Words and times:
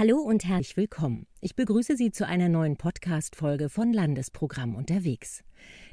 Hallo 0.00 0.16
und 0.16 0.46
herzlich 0.46 0.78
willkommen. 0.78 1.26
Ich 1.42 1.56
begrüße 1.56 1.94
Sie 1.94 2.10
zu 2.10 2.26
einer 2.26 2.48
neuen 2.48 2.78
Podcast-Folge 2.78 3.68
von 3.68 3.92
Landesprogramm 3.92 4.74
unterwegs. 4.74 5.44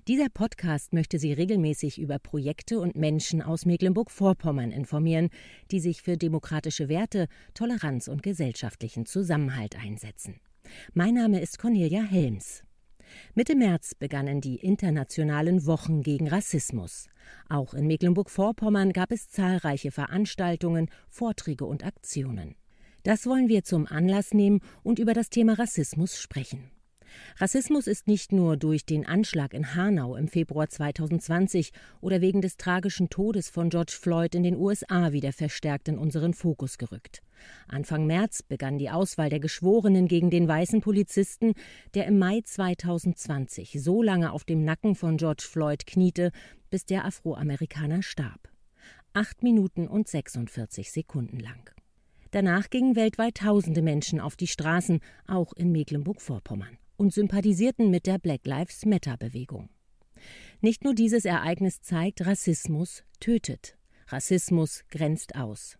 Dieser 0.08 0.30
Podcast 0.30 0.94
möchte 0.94 1.20
Sie 1.20 1.33
regelmäßig 1.33 2.00
über 2.00 2.17
Projekte 2.17 2.80
und 2.80 2.96
Menschen 2.96 3.42
aus 3.42 3.66
Mecklenburg-Vorpommern 3.66 4.72
informieren, 4.72 5.28
die 5.72 5.82
sich 5.82 6.04
für 6.04 6.16
demokratische 6.16 6.88
Werte, 6.88 7.28
Toleranz 7.54 8.07
und 8.07 8.23
gesellschaftlichen 8.23 9.05
Zusammenhalt 9.05 9.75
einsetzen. 9.77 10.39
Mein 10.93 11.15
Name 11.15 11.41
ist 11.41 11.59
Cornelia 11.59 12.03
Helms. 12.03 12.63
Mitte 13.35 13.57
März 13.57 13.93
begannen 13.93 14.39
die 14.39 14.55
internationalen 14.55 15.65
Wochen 15.65 16.01
gegen 16.01 16.29
Rassismus. 16.29 17.09
Auch 17.49 17.73
in 17.73 17.87
Mecklenburg-Vorpommern 17.87 18.93
gab 18.93 19.11
es 19.11 19.27
zahlreiche 19.27 19.91
Veranstaltungen, 19.91 20.89
Vorträge 21.09 21.65
und 21.65 21.85
Aktionen. 21.85 22.55
Das 23.04 23.25
wollen 23.25 23.48
wir 23.48 23.64
zum 23.64 23.88
Anlass 23.88 24.34
nehmen 24.34 24.61
und 24.84 25.00
über 25.00 25.13
das 25.13 25.30
Thema 25.30 25.54
Rassismus 25.54 26.20
sprechen. 26.20 26.71
Rassismus 27.38 27.88
ist 27.88 28.08
nicht 28.08 28.31
nur 28.31 28.58
durch 28.58 28.85
den 28.85 29.05
Anschlag 29.05 29.54
in 29.54 29.76
Hanau 29.76 30.16
im 30.16 30.27
Februar 30.27 30.70
2020 30.70 31.71
oder 32.02 32.21
wegen 32.21 32.41
des 32.41 32.57
tragischen 32.57 33.09
Todes 33.09 33.49
von 33.49 33.70
George 33.70 33.95
Floyd 33.99 34.35
in 34.35 34.44
den 34.44 34.55
USA 34.55 35.12
wieder 35.12 35.34
verstärkt 35.34 35.88
in 35.88 35.98
unseren 35.98 36.34
Fokus 36.34 36.77
gerückt. 36.77 37.21
Anfang 37.68 38.07
März 38.07 38.41
begann 38.41 38.77
die 38.77 38.90
Auswahl 38.90 39.29
der 39.29 39.40
Geschworenen 39.40 40.07
gegen 40.07 40.29
den 40.29 40.48
weißen 40.48 40.82
Polizisten, 40.82 41.54
der 41.93 42.07
im 42.07 42.18
Mai 42.18 42.41
2020 42.43 43.77
so 43.82 44.02
lange 44.02 44.32
auf 44.32 44.43
dem 44.43 44.63
Nacken 44.63 44.95
von 44.95 45.18
George 45.18 45.45
Floyd 45.48 45.85
kniete, 45.85 46.32
bis 46.70 46.85
der 46.85 47.05
Afroamerikaner 47.05 48.02
starb. 48.02 48.49
Acht 49.13 49.43
Minuten 49.43 49.88
und 49.88 50.07
46 50.07 50.91
Sekunden 50.91 51.40
lang. 51.40 51.77
Danach 52.38 52.70
gingen 52.70 52.96
weltweit 52.96 53.38
tausende 53.38 53.82
Menschen 53.82 54.20
auf 54.20 54.36
die 54.36 54.46
Straßen, 54.46 55.00
auch 55.26 55.54
in 55.54 55.72
Mecklenburg-Vorpommern 55.72 56.77
und 56.96 57.12
sympathisierten 57.12 57.90
mit 57.90 58.05
der 58.05 58.20
Black 58.20 58.46
Lives 58.46 58.85
Matter-Bewegung. 58.85 59.70
Nicht 60.62 60.84
nur 60.84 60.94
dieses 60.94 61.26
Ereignis 61.26 61.82
zeigt, 61.82 62.24
Rassismus 62.27 63.04
tötet. 63.20 63.76
Rassismus 64.10 64.84
grenzt 64.92 65.34
aus. 65.36 65.80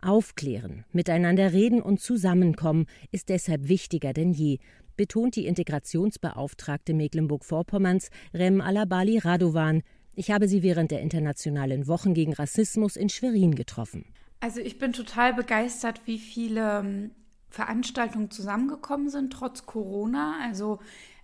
Aufklären, 0.00 0.84
miteinander 0.92 1.52
reden 1.52 1.82
und 1.82 1.98
zusammenkommen 1.98 2.86
ist 3.10 3.28
deshalb 3.28 3.66
wichtiger 3.66 4.12
denn 4.12 4.30
je, 4.30 4.58
betont 4.96 5.34
die 5.34 5.46
Integrationsbeauftragte 5.46 6.94
Mecklenburg-Vorpommerns 6.94 8.10
Rem 8.32 8.60
Alabali 8.60 9.18
Radovan. 9.18 9.82
Ich 10.14 10.30
habe 10.30 10.46
sie 10.46 10.62
während 10.62 10.92
der 10.92 11.00
internationalen 11.00 11.88
Wochen 11.88 12.14
gegen 12.14 12.34
Rassismus 12.34 12.94
in 12.94 13.08
Schwerin 13.08 13.56
getroffen. 13.56 14.04
Also 14.40 14.60
ich 14.60 14.78
bin 14.78 14.92
total 14.92 15.34
begeistert, 15.34 16.02
wie 16.04 16.18
viele 16.18 16.80
ähm, 16.80 17.10
Veranstaltungen 17.48 18.30
zusammengekommen 18.30 19.08
sind, 19.08 19.32
trotz 19.32 19.66
Corona. 19.66 20.34
Also 20.42 20.78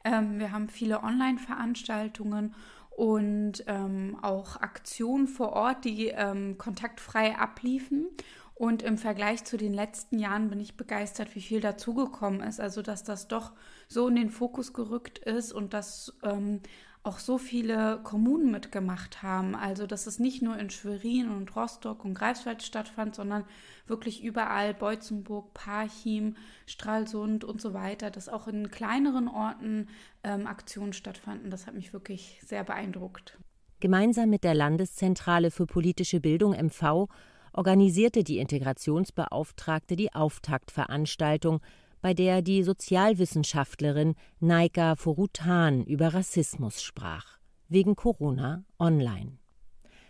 ähm, 0.05 0.39
wir 0.39 0.53
haben 0.53 0.69
viele 0.69 1.03
Online-Veranstaltungen 1.03 2.55
und 2.97 3.65
ähm, 3.67 4.19
auch 4.23 4.57
Aktionen 4.57 5.27
vor 5.27 5.53
Ort, 5.53 5.85
die 5.85 6.09
ähm, 6.09 6.59
kontaktfrei 6.59 7.37
abliefen. 7.37 8.09
Und 8.55 8.83
im 8.83 8.97
Vergleich 8.97 9.45
zu 9.45 9.57
den 9.57 9.75
letzten 9.75 10.19
Jahren 10.19 10.49
bin 10.49 10.61
ich 10.61 10.77
begeistert, 10.77 11.35
wie 11.35 11.41
viel 11.41 11.61
dazugekommen 11.61 12.43
ist. 12.43 12.61
Also, 12.61 12.83
dass 12.83 13.03
das 13.03 13.27
doch 13.27 13.53
so 13.89 14.09
in 14.09 14.15
den 14.15 14.31
Fokus 14.31 14.73
gerückt 14.73 15.19
ist 15.19 15.53
und 15.53 15.75
dass 15.75 16.17
ähm, 16.23 16.61
auch 17.05 17.19
so 17.19 17.37
viele 17.37 18.01
Kommunen 18.05 18.51
mitgemacht 18.51 19.23
haben. 19.23 19.57
Also, 19.57 19.87
dass 19.87 20.07
es 20.07 20.19
nicht 20.19 20.41
nur 20.41 20.57
in 20.57 20.71
Schwerin 20.71 21.31
und 21.31 21.55
Rostock 21.57 22.05
und 22.05 22.15
Greifswald 22.15 22.63
stattfand, 22.63 23.15
sondern 23.15 23.45
wirklich 23.87 24.23
überall, 24.23 24.73
Beutzenburg, 24.73 25.53
Parchim, 25.53 26.37
Stralsund 26.67 27.45
und 27.45 27.61
so 27.61 27.75
weiter, 27.75 28.11
dass 28.11 28.29
auch 28.29 28.47
in 28.47 28.71
kleineren 28.71 29.29
Orten 29.29 29.89
ähm, 30.23 30.47
Aktionen 30.47 30.93
stattfanden. 30.93 31.51
Das 31.51 31.67
hat 31.67 31.75
mich 31.75 31.93
wirklich 31.93 32.41
sehr 32.47 32.63
beeindruckt. 32.63 33.39
Gemeinsam 33.81 34.31
mit 34.31 34.45
der 34.45 34.55
Landeszentrale 34.55 35.51
für 35.51 35.67
politische 35.67 36.21
Bildung 36.21 36.53
MV 36.53 37.09
organisierte 37.53 38.23
die 38.23 38.39
Integrationsbeauftragte 38.39 39.97
die 39.97 40.15
Auftaktveranstaltung 40.15 41.61
bei 42.03 42.13
der 42.13 42.43
die 42.43 42.65
Sozialwissenschaftlerin 42.65 44.15
Naika 44.41 44.97
Forutan 44.97 45.85
über 45.85 46.13
Rassismus 46.13 46.83
sprach, 46.83 47.39
wegen 47.69 47.95
Corona 47.95 48.65
online. 48.79 49.39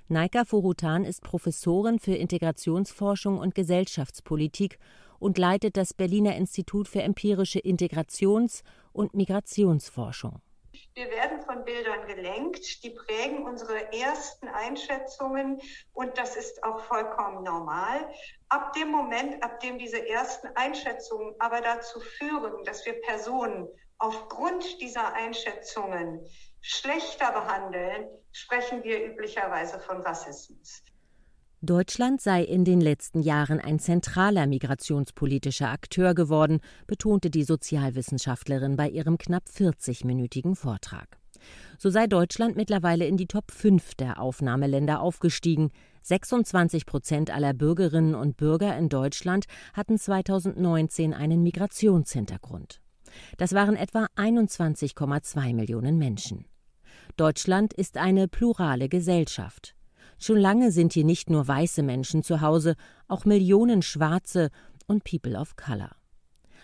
Naika 0.08 0.44
Forutan 0.44 1.04
ist 1.04 1.22
Professorin 1.22 1.98
für 1.98 2.14
Integrationsforschung 2.14 3.38
und 3.38 3.54
Gesellschaftspolitik 3.54 4.78
und 5.18 5.38
leitet 5.38 5.76
das 5.76 5.94
Berliner 5.94 6.34
Institut 6.34 6.88
für 6.88 7.02
empirische 7.02 7.60
Integrations- 7.60 8.62
und 8.92 9.14
Migrationsforschung. 9.14 10.40
Wir 10.94 11.10
werden 11.10 11.42
von 11.42 11.64
Bildern 11.64 12.06
gelenkt, 12.06 12.82
die 12.82 12.90
prägen 12.90 13.44
unsere 13.44 13.92
ersten 13.92 14.48
Einschätzungen 14.48 15.60
und 15.92 16.16
das 16.18 16.36
ist 16.36 16.62
auch 16.64 16.80
vollkommen 16.84 17.44
normal. 17.44 18.12
Ab 18.48 18.72
dem 18.74 18.90
Moment, 18.90 19.42
ab 19.42 19.60
dem 19.60 19.78
diese 19.78 20.06
ersten 20.08 20.48
Einschätzungen 20.54 21.34
aber 21.38 21.60
dazu 21.60 22.00
führen, 22.00 22.64
dass 22.64 22.84
wir 22.86 23.00
Personen 23.02 23.68
aufgrund 23.98 24.80
dieser 24.80 25.12
Einschätzungen 25.14 26.26
schlechter 26.60 27.32
behandeln, 27.32 28.08
sprechen 28.32 28.82
wir 28.84 29.04
üblicherweise 29.04 29.80
von 29.80 30.00
Rassismus. 30.02 30.82
Deutschland 31.64 32.20
sei 32.20 32.42
in 32.42 32.64
den 32.64 32.80
letzten 32.80 33.20
Jahren 33.20 33.60
ein 33.60 33.78
zentraler 33.78 34.48
migrationspolitischer 34.48 35.68
Akteur 35.70 36.12
geworden, 36.12 36.58
betonte 36.88 37.30
die 37.30 37.44
Sozialwissenschaftlerin 37.44 38.74
bei 38.74 38.88
ihrem 38.88 39.16
knapp 39.16 39.44
40-minütigen 39.44 40.56
Vortrag. 40.56 41.20
So 41.78 41.88
sei 41.88 42.08
Deutschland 42.08 42.56
mittlerweile 42.56 43.06
in 43.06 43.16
die 43.16 43.28
Top 43.28 43.52
5 43.52 43.94
der 43.94 44.20
Aufnahmeländer 44.20 45.00
aufgestiegen. 45.00 45.70
26 46.02 46.84
Prozent 46.84 47.30
aller 47.30 47.54
Bürgerinnen 47.54 48.16
und 48.16 48.36
Bürger 48.36 48.76
in 48.76 48.88
Deutschland 48.88 49.44
hatten 49.72 49.98
2019 49.98 51.14
einen 51.14 51.44
Migrationshintergrund. 51.44 52.80
Das 53.36 53.52
waren 53.52 53.76
etwa 53.76 54.08
21,2 54.16 55.54
Millionen 55.54 55.96
Menschen. 55.96 56.44
Deutschland 57.16 57.72
ist 57.72 57.98
eine 57.98 58.26
plurale 58.26 58.88
Gesellschaft. 58.88 59.76
Schon 60.22 60.36
lange 60.36 60.70
sind 60.70 60.92
hier 60.92 61.02
nicht 61.02 61.30
nur 61.30 61.48
weiße 61.48 61.82
Menschen 61.82 62.22
zu 62.22 62.42
Hause, 62.42 62.76
auch 63.08 63.24
Millionen 63.24 63.82
Schwarze 63.82 64.50
und 64.86 65.02
People 65.02 65.36
of 65.36 65.56
Color. 65.56 65.90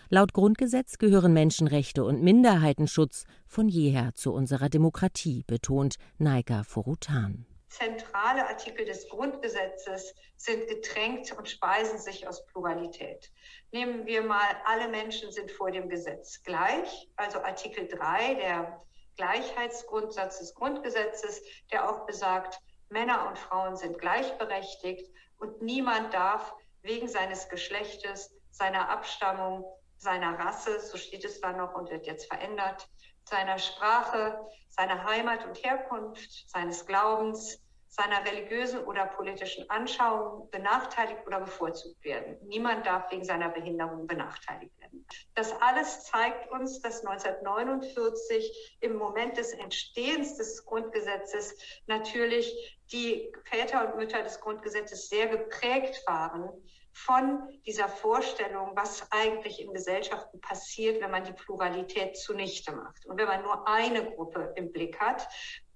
Laut 0.07 0.31
Grundgesetz 0.31 0.97
gehören 0.97 1.33
Menschenrechte 1.33 2.05
und 2.05 2.23
Minderheitenschutz 2.23 3.25
von 3.47 3.67
jeher 3.67 4.15
zu 4.15 4.31
unserer 4.31 4.69
Demokratie, 4.69 5.43
betont 5.45 5.95
Naika 6.19 6.63
Forutan. 6.63 7.45
Zentrale 7.67 8.47
Artikel 8.47 8.85
des 8.85 9.09
Grundgesetzes 9.09 10.15
sind 10.37 10.69
getränkt 10.69 11.37
und 11.37 11.49
speisen 11.49 11.99
sich 11.99 12.25
aus 12.29 12.45
Pluralität. 12.45 13.29
Nehmen 13.73 14.05
wir 14.05 14.23
mal, 14.23 14.55
alle 14.67 14.87
Menschen 14.87 15.33
sind 15.33 15.51
vor 15.51 15.69
dem 15.69 15.89
Gesetz 15.89 16.41
gleich, 16.43 17.09
also 17.17 17.39
Artikel 17.39 17.89
3, 17.89 18.35
der 18.35 18.81
Gleichheitsgrundsatz 19.17 20.39
des 20.39 20.55
Grundgesetzes, 20.55 21.41
der 21.73 21.89
auch 21.89 22.05
besagt, 22.05 22.61
Männer 22.89 23.27
und 23.27 23.37
Frauen 23.37 23.75
sind 23.75 23.99
gleichberechtigt 23.99 25.11
und 25.37 25.61
niemand 25.61 26.13
darf 26.13 26.53
wegen 26.81 27.07
seines 27.07 27.49
Geschlechtes, 27.49 28.31
seiner 28.51 28.89
Abstammung, 28.89 29.65
seiner 29.97 30.37
Rasse, 30.39 30.79
so 30.79 30.97
steht 30.97 31.25
es 31.25 31.41
da 31.41 31.51
noch 31.51 31.73
und 31.75 31.89
wird 31.89 32.07
jetzt 32.07 32.27
verändert, 32.27 32.87
seiner 33.25 33.59
Sprache, 33.59 34.39
seiner 34.69 35.03
Heimat 35.03 35.45
und 35.45 35.63
Herkunft, 35.63 36.49
seines 36.49 36.85
Glaubens, 36.85 37.61
seiner 37.89 38.23
religiösen 38.23 38.79
oder 38.85 39.07
politischen 39.07 39.69
Anschauung 39.69 40.49
benachteiligt 40.51 41.25
oder 41.25 41.41
bevorzugt 41.41 42.03
werden. 42.03 42.37
Niemand 42.43 42.85
darf 42.85 43.11
wegen 43.11 43.25
seiner 43.25 43.49
Behinderung 43.49 44.05
benachteiligt 44.05 44.79
werden. 44.79 45.05
Das 45.33 45.59
alles 45.61 46.03
zeigt 46.03 46.51
uns, 46.51 46.81
dass 46.81 47.03
1949 47.03 48.77
im 48.81 48.95
Moment 48.95 49.37
des 49.37 49.53
Entstehens 49.53 50.37
des 50.37 50.63
Grundgesetzes 50.65 51.57
natürlich 51.87 52.79
die 52.91 53.31
Väter 53.45 53.87
und 53.87 53.97
Mütter 53.97 54.21
des 54.21 54.39
Grundgesetzes 54.39 55.09
sehr 55.09 55.27
geprägt 55.27 56.03
waren 56.05 56.49
von 56.93 57.59
dieser 57.65 57.87
Vorstellung, 57.87 58.71
was 58.75 59.07
eigentlich 59.11 59.61
in 59.61 59.73
Gesellschaften 59.73 60.41
passiert, 60.41 61.01
wenn 61.01 61.11
man 61.11 61.23
die 61.23 61.33
Pluralität 61.33 62.17
zunichte 62.17 62.71
macht 62.71 63.05
und 63.05 63.17
wenn 63.17 63.27
man 63.27 63.41
nur 63.41 63.67
eine 63.67 64.11
Gruppe 64.11 64.53
im 64.55 64.71
Blick 64.71 64.99
hat. 64.99 65.27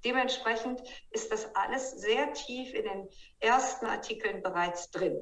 Dementsprechend 0.05 0.81
ist 1.11 1.31
das 1.31 1.55
alles 1.55 1.91
sehr 1.91 2.33
tief 2.33 2.73
in 2.73 2.83
den 2.83 3.09
ersten 3.39 3.85
Artikeln 3.85 4.41
bereits 4.41 4.91
drin. 4.91 5.17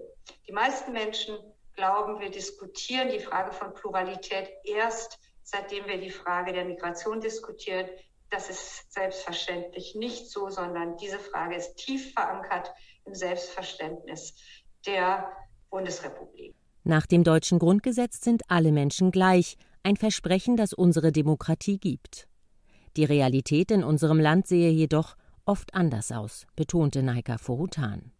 Die 0.48 0.52
meisten 0.52 0.92
Menschen 0.92 1.38
glauben, 1.76 2.20
wir 2.20 2.32
diskutieren 2.32 3.10
die 3.10 3.20
Frage 3.20 3.52
von 3.52 3.74
Pluralität 3.74 4.50
erst, 4.64 5.20
seitdem 5.44 5.86
wir 5.86 6.00
die 6.00 6.10
Frage 6.10 6.54
der 6.54 6.66
Migration 6.66 7.22
diskutieren. 7.22 7.88
Das 8.30 8.50
ist 8.50 8.92
selbstverständlich 8.92 9.96
nicht 9.96 10.30
so, 10.30 10.50
sondern 10.50 10.98
diese 10.98 11.20
Frage 11.20 11.56
ist 11.56 11.76
tief 11.76 12.14
verankert 12.14 12.72
im 13.06 13.14
Selbstverständnis 13.14 14.36
der 14.86 15.32
Bundesrepublik. 15.70 16.56
Nach 16.84 17.06
dem 17.06 17.24
deutschen 17.24 17.60
Grundgesetz 17.60 18.22
sind 18.22 18.44
alle 18.48 18.72
Menschen 18.72 19.12
gleich, 19.12 19.58
ein 19.84 19.98
Versprechen, 19.98 20.58
das 20.58 20.74
unsere 20.74 21.12
Demokratie 21.12 21.78
gibt. 21.78 22.28
Die 22.98 23.06
Realität 23.06 23.72
in 23.72 23.84
unserem 23.84 24.20
Land 24.20 24.48
sehe 24.48 24.70
jedoch 24.70 25.16
oft 25.46 25.74
anders 25.74 26.12
aus, 26.12 26.46
betonte 26.56 27.04
Naika 27.04 27.38
Forutan. 27.38 28.12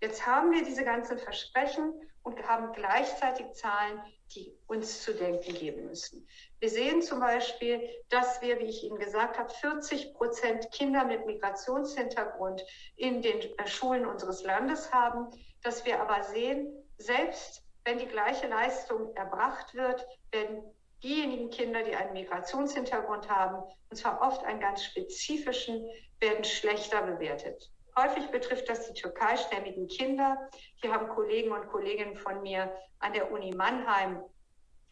Jetzt 0.00 0.26
haben 0.26 0.52
wir 0.52 0.64
diese 0.64 0.84
ganzen 0.84 1.18
Versprechen 1.18 1.92
und 2.22 2.42
haben 2.46 2.72
gleichzeitig 2.72 3.52
Zahlen, 3.52 4.00
die 4.34 4.56
uns 4.66 5.02
zu 5.02 5.12
denken 5.14 5.54
geben 5.54 5.86
müssen. 5.86 6.26
Wir 6.60 6.70
sehen 6.70 7.02
zum 7.02 7.20
Beispiel, 7.20 7.80
dass 8.08 8.40
wir, 8.40 8.58
wie 8.60 8.66
ich 8.66 8.84
Ihnen 8.84 8.98
gesagt 8.98 9.38
habe, 9.38 9.50
40 9.50 10.14
Prozent 10.14 10.70
Kinder 10.72 11.04
mit 11.04 11.26
Migrationshintergrund 11.26 12.64
in 12.96 13.22
den 13.22 13.40
äh, 13.40 13.66
Schulen 13.66 14.06
unseres 14.06 14.42
Landes 14.44 14.92
haben, 14.92 15.28
dass 15.62 15.84
wir 15.84 16.00
aber 16.00 16.22
sehen, 16.22 16.68
selbst 16.98 17.64
wenn 17.84 17.98
die 17.98 18.06
gleiche 18.06 18.46
Leistung 18.48 19.14
erbracht 19.16 19.74
wird, 19.74 20.06
werden 20.30 20.62
diejenigen 21.02 21.50
Kinder, 21.50 21.82
die 21.82 21.94
einen 21.94 22.12
Migrationshintergrund 22.12 23.28
haben, 23.28 23.62
und 23.90 23.96
zwar 23.96 24.20
oft 24.20 24.44
einen 24.44 24.60
ganz 24.60 24.84
spezifischen, 24.84 25.88
werden 26.20 26.44
schlechter 26.44 27.02
bewertet. 27.02 27.70
Häufig 27.96 28.26
betrifft 28.28 28.68
das 28.68 28.86
die 28.86 29.00
türkeistämmigen 29.00 29.88
Kinder. 29.88 30.48
Hier 30.76 30.92
haben 30.92 31.08
Kollegen 31.08 31.52
und 31.52 31.68
Kolleginnen 31.68 32.16
von 32.16 32.42
mir 32.42 32.72
an 33.00 33.12
der 33.12 33.32
Uni 33.32 33.52
Mannheim 33.52 34.22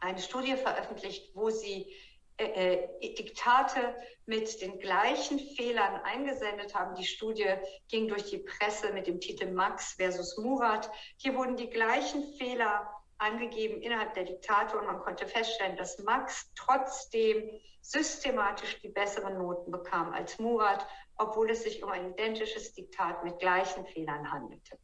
eine 0.01 0.19
Studie 0.19 0.57
veröffentlicht, 0.57 1.31
wo 1.35 1.51
sie 1.51 1.93
äh, 2.39 2.85
äh, 3.01 3.15
Diktate 3.15 3.95
mit 4.27 4.61
den 4.61 4.79
gleichen 4.79 5.39
Fehlern 5.39 6.01
eingesendet 6.05 6.75
haben. 6.75 6.95
Die 6.95 7.05
Studie 7.07 7.55
ging 7.89 8.09
durch 8.09 8.25
die 8.25 8.39
Presse 8.39 8.93
mit 8.93 9.07
dem 9.07 9.21
Titel 9.21 9.53
Max 9.53 9.95
versus 9.95 10.37
Murat. 10.37 10.91
Hier 11.17 11.35
wurden 11.35 11.57
die 11.57 11.71
gleichen 11.71 12.35
Fehler 12.35 12.91
angegeben 13.19 13.81
innerhalb 13.81 14.15
der 14.15 14.25
Diktate 14.25 14.79
und 14.79 14.87
man 14.87 15.01
konnte 15.01 15.27
feststellen, 15.27 15.77
dass 15.77 15.99
Max 16.01 16.53
trotzdem 16.55 17.51
systematisch 17.81 18.81
die 18.83 18.89
besseren 18.89 19.39
Noten 19.39 19.71
bekam 19.71 20.13
als 20.13 20.39
Murat 20.39 20.87
obwohl 21.19 21.51
es 21.51 21.63
sich 21.63 21.83
um 21.83 21.91
ein 21.91 22.13
identisches 22.13 22.73
Diktat 22.75 23.25
mit 23.25 23.39
gleichen 23.39 23.87
Fehlern 23.87 24.31
handelte. 24.31 24.79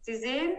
Sie 0.00 0.16
sehen, 0.16 0.56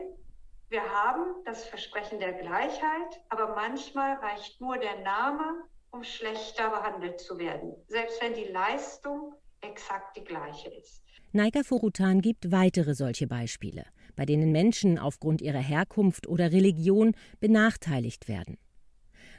wir 0.69 0.83
haben 0.83 1.43
das 1.45 1.65
Versprechen 1.65 2.19
der 2.19 2.33
Gleichheit, 2.33 3.21
aber 3.29 3.55
manchmal 3.55 4.15
reicht 4.15 4.59
nur 4.59 4.77
der 4.77 4.99
Name, 5.01 5.63
um 5.91 6.03
schlechter 6.03 6.69
behandelt 6.69 7.19
zu 7.19 7.37
werden, 7.37 7.75
selbst 7.87 8.21
wenn 8.21 8.33
die 8.33 8.45
Leistung 8.45 9.35
exakt 9.61 10.17
die 10.17 10.23
gleiche 10.23 10.69
ist. 10.69 11.03
Naika 11.31 11.63
Furutan 11.63 12.21
gibt 12.21 12.51
weitere 12.51 12.95
solche 12.95 13.27
Beispiele, 13.27 13.85
bei 14.15 14.25
denen 14.25 14.51
Menschen 14.51 14.97
aufgrund 14.97 15.41
ihrer 15.41 15.59
Herkunft 15.59 16.27
oder 16.27 16.51
Religion 16.51 17.13
benachteiligt 17.39 18.27
werden. 18.27 18.57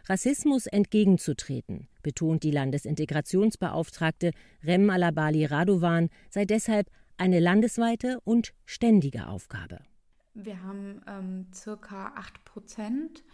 Rassismus 0.09 0.67
entgegenzutreten, 0.67 1.89
betont 2.03 2.45
die 2.45 2.53
Landesintegrationsbeauftragte 2.53 4.31
Rem 4.65 4.89
Alabali 4.91 5.45
Radovan, 5.45 6.11
sei 6.31 6.45
deshalb 6.45 6.89
eine 7.17 7.41
landesweite 7.41 8.21
und 8.25 8.53
ständige 8.65 9.27
Aufgabe. 9.27 9.81
Wir 10.35 10.63
haben 10.63 11.01
ähm, 11.09 11.47
circa 11.53 12.13
8 12.15 12.45
Prozent 12.45 13.25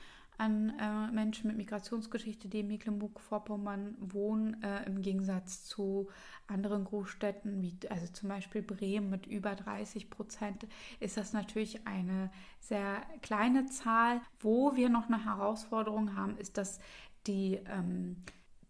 an 0.42 0.72
äh, 0.80 1.12
Menschen 1.12 1.46
mit 1.46 1.56
Migrationsgeschichte, 1.56 2.48
die 2.48 2.60
in 2.60 2.66
Mecklenburg-Vorpommern 2.66 3.94
wohnen, 4.00 4.60
äh, 4.62 4.84
im 4.86 5.00
Gegensatz 5.00 5.64
zu 5.64 6.08
anderen 6.48 6.84
Großstädten, 6.84 7.62
wie 7.62 7.78
also 7.88 8.08
zum 8.12 8.28
Beispiel 8.28 8.60
Bremen 8.60 9.08
mit 9.08 9.26
über 9.26 9.54
30 9.54 10.10
Prozent, 10.10 10.66
ist 10.98 11.16
das 11.16 11.32
natürlich 11.32 11.86
eine 11.86 12.30
sehr 12.58 13.02
kleine 13.22 13.66
Zahl. 13.66 14.20
Wo 14.40 14.74
wir 14.74 14.88
noch 14.88 15.06
eine 15.06 15.24
Herausforderung 15.24 16.16
haben, 16.16 16.36
ist, 16.36 16.58
dass 16.58 16.80
die 17.28 17.60
ähm, 17.66 18.16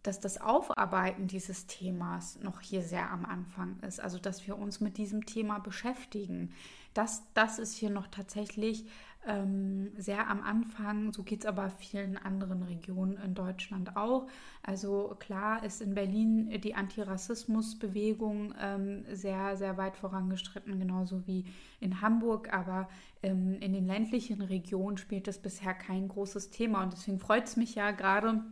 dass 0.03 0.19
das 0.19 0.39
Aufarbeiten 0.39 1.27
dieses 1.27 1.65
Themas 1.65 2.37
noch 2.41 2.59
hier 2.59 2.83
sehr 2.83 3.09
am 3.09 3.23
Anfang 3.25 3.79
ist, 3.79 4.01
also 4.01 4.19
dass 4.19 4.45
wir 4.45 4.57
uns 4.57 4.81
mit 4.81 4.97
diesem 4.97 5.25
Thema 5.25 5.59
beschäftigen. 5.59 6.51
Das, 6.93 7.23
das 7.33 7.57
ist 7.57 7.73
hier 7.73 7.89
noch 7.89 8.07
tatsächlich 8.07 8.85
ähm, 9.27 9.91
sehr 9.97 10.29
am 10.29 10.41
Anfang. 10.41 11.13
So 11.13 11.23
geht 11.23 11.41
es 11.41 11.45
aber 11.45 11.69
vielen 11.69 12.17
anderen 12.17 12.63
Regionen 12.63 13.17
in 13.17 13.33
Deutschland 13.33 13.95
auch. 13.95 14.27
Also 14.61 15.15
klar 15.19 15.63
ist 15.63 15.81
in 15.81 15.93
Berlin 15.93 16.61
die 16.61 16.75
Antirassismusbewegung 16.75 18.53
ähm, 18.59 19.05
sehr, 19.11 19.55
sehr 19.57 19.77
weit 19.77 19.95
vorangestritten, 19.95 20.79
genauso 20.79 21.25
wie 21.27 21.45
in 21.79 22.01
Hamburg. 22.01 22.53
Aber 22.53 22.87
ähm, 23.21 23.57
in 23.59 23.73
den 23.73 23.85
ländlichen 23.85 24.41
Regionen 24.41 24.97
spielt 24.97 25.27
das 25.27 25.39
bisher 25.39 25.73
kein 25.73 26.07
großes 26.07 26.49
Thema. 26.49 26.83
Und 26.83 26.93
deswegen 26.93 27.19
freut 27.19 27.45
es 27.45 27.55
mich 27.55 27.75
ja 27.75 27.91
gerade, 27.91 28.43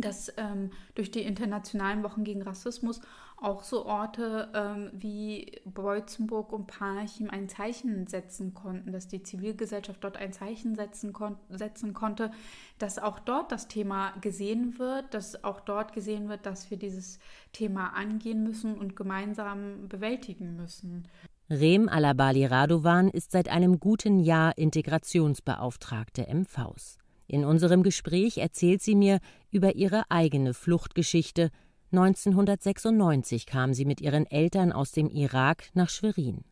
dass 0.00 0.32
ähm, 0.36 0.70
durch 0.94 1.10
die 1.10 1.22
internationalen 1.22 2.02
Wochen 2.02 2.24
gegen 2.24 2.42
Rassismus 2.42 3.00
auch 3.36 3.62
so 3.62 3.84
Orte 3.84 4.48
ähm, 4.54 4.90
wie 4.92 5.60
Beutzenburg 5.64 6.52
und 6.52 6.66
Parchim 6.66 7.30
ein 7.30 7.48
Zeichen 7.48 8.06
setzen 8.06 8.54
konnten, 8.54 8.92
dass 8.92 9.08
die 9.08 9.22
Zivilgesellschaft 9.22 10.02
dort 10.02 10.16
ein 10.16 10.32
Zeichen 10.32 10.74
setzen, 10.74 11.12
kon 11.12 11.36
setzen 11.50 11.94
konnte, 11.94 12.30
dass 12.78 12.98
auch 12.98 13.18
dort 13.18 13.52
das 13.52 13.68
Thema 13.68 14.12
gesehen 14.20 14.78
wird, 14.78 15.12
dass 15.12 15.44
auch 15.44 15.60
dort 15.60 15.92
gesehen 15.92 16.28
wird, 16.28 16.46
dass 16.46 16.70
wir 16.70 16.78
dieses 16.78 17.18
Thema 17.52 17.88
angehen 17.88 18.42
müssen 18.42 18.78
und 18.78 18.96
gemeinsam 18.96 19.88
bewältigen 19.88 20.56
müssen. 20.56 21.08
Rem 21.50 21.90
Alabali 21.90 22.46
Radovan 22.46 23.08
ist 23.08 23.32
seit 23.32 23.50
einem 23.50 23.78
guten 23.78 24.18
Jahr 24.18 24.56
Integrationsbeauftragte 24.56 26.26
Faus. 26.48 26.98
In 27.26 27.44
unserem 27.44 27.82
Gespräch 27.82 28.38
erzählt 28.38 28.82
sie 28.82 28.94
mir 28.94 29.20
über 29.50 29.76
ihre 29.76 30.10
eigene 30.10 30.54
Fluchtgeschichte. 30.54 31.50
1996 31.92 33.46
kam 33.46 33.72
sie 33.72 33.84
mit 33.84 34.00
ihren 34.00 34.26
Eltern 34.26 34.72
aus 34.72 34.92
dem 34.92 35.08
Irak 35.08 35.70
nach 35.74 35.88
Schwerin. 35.88 36.44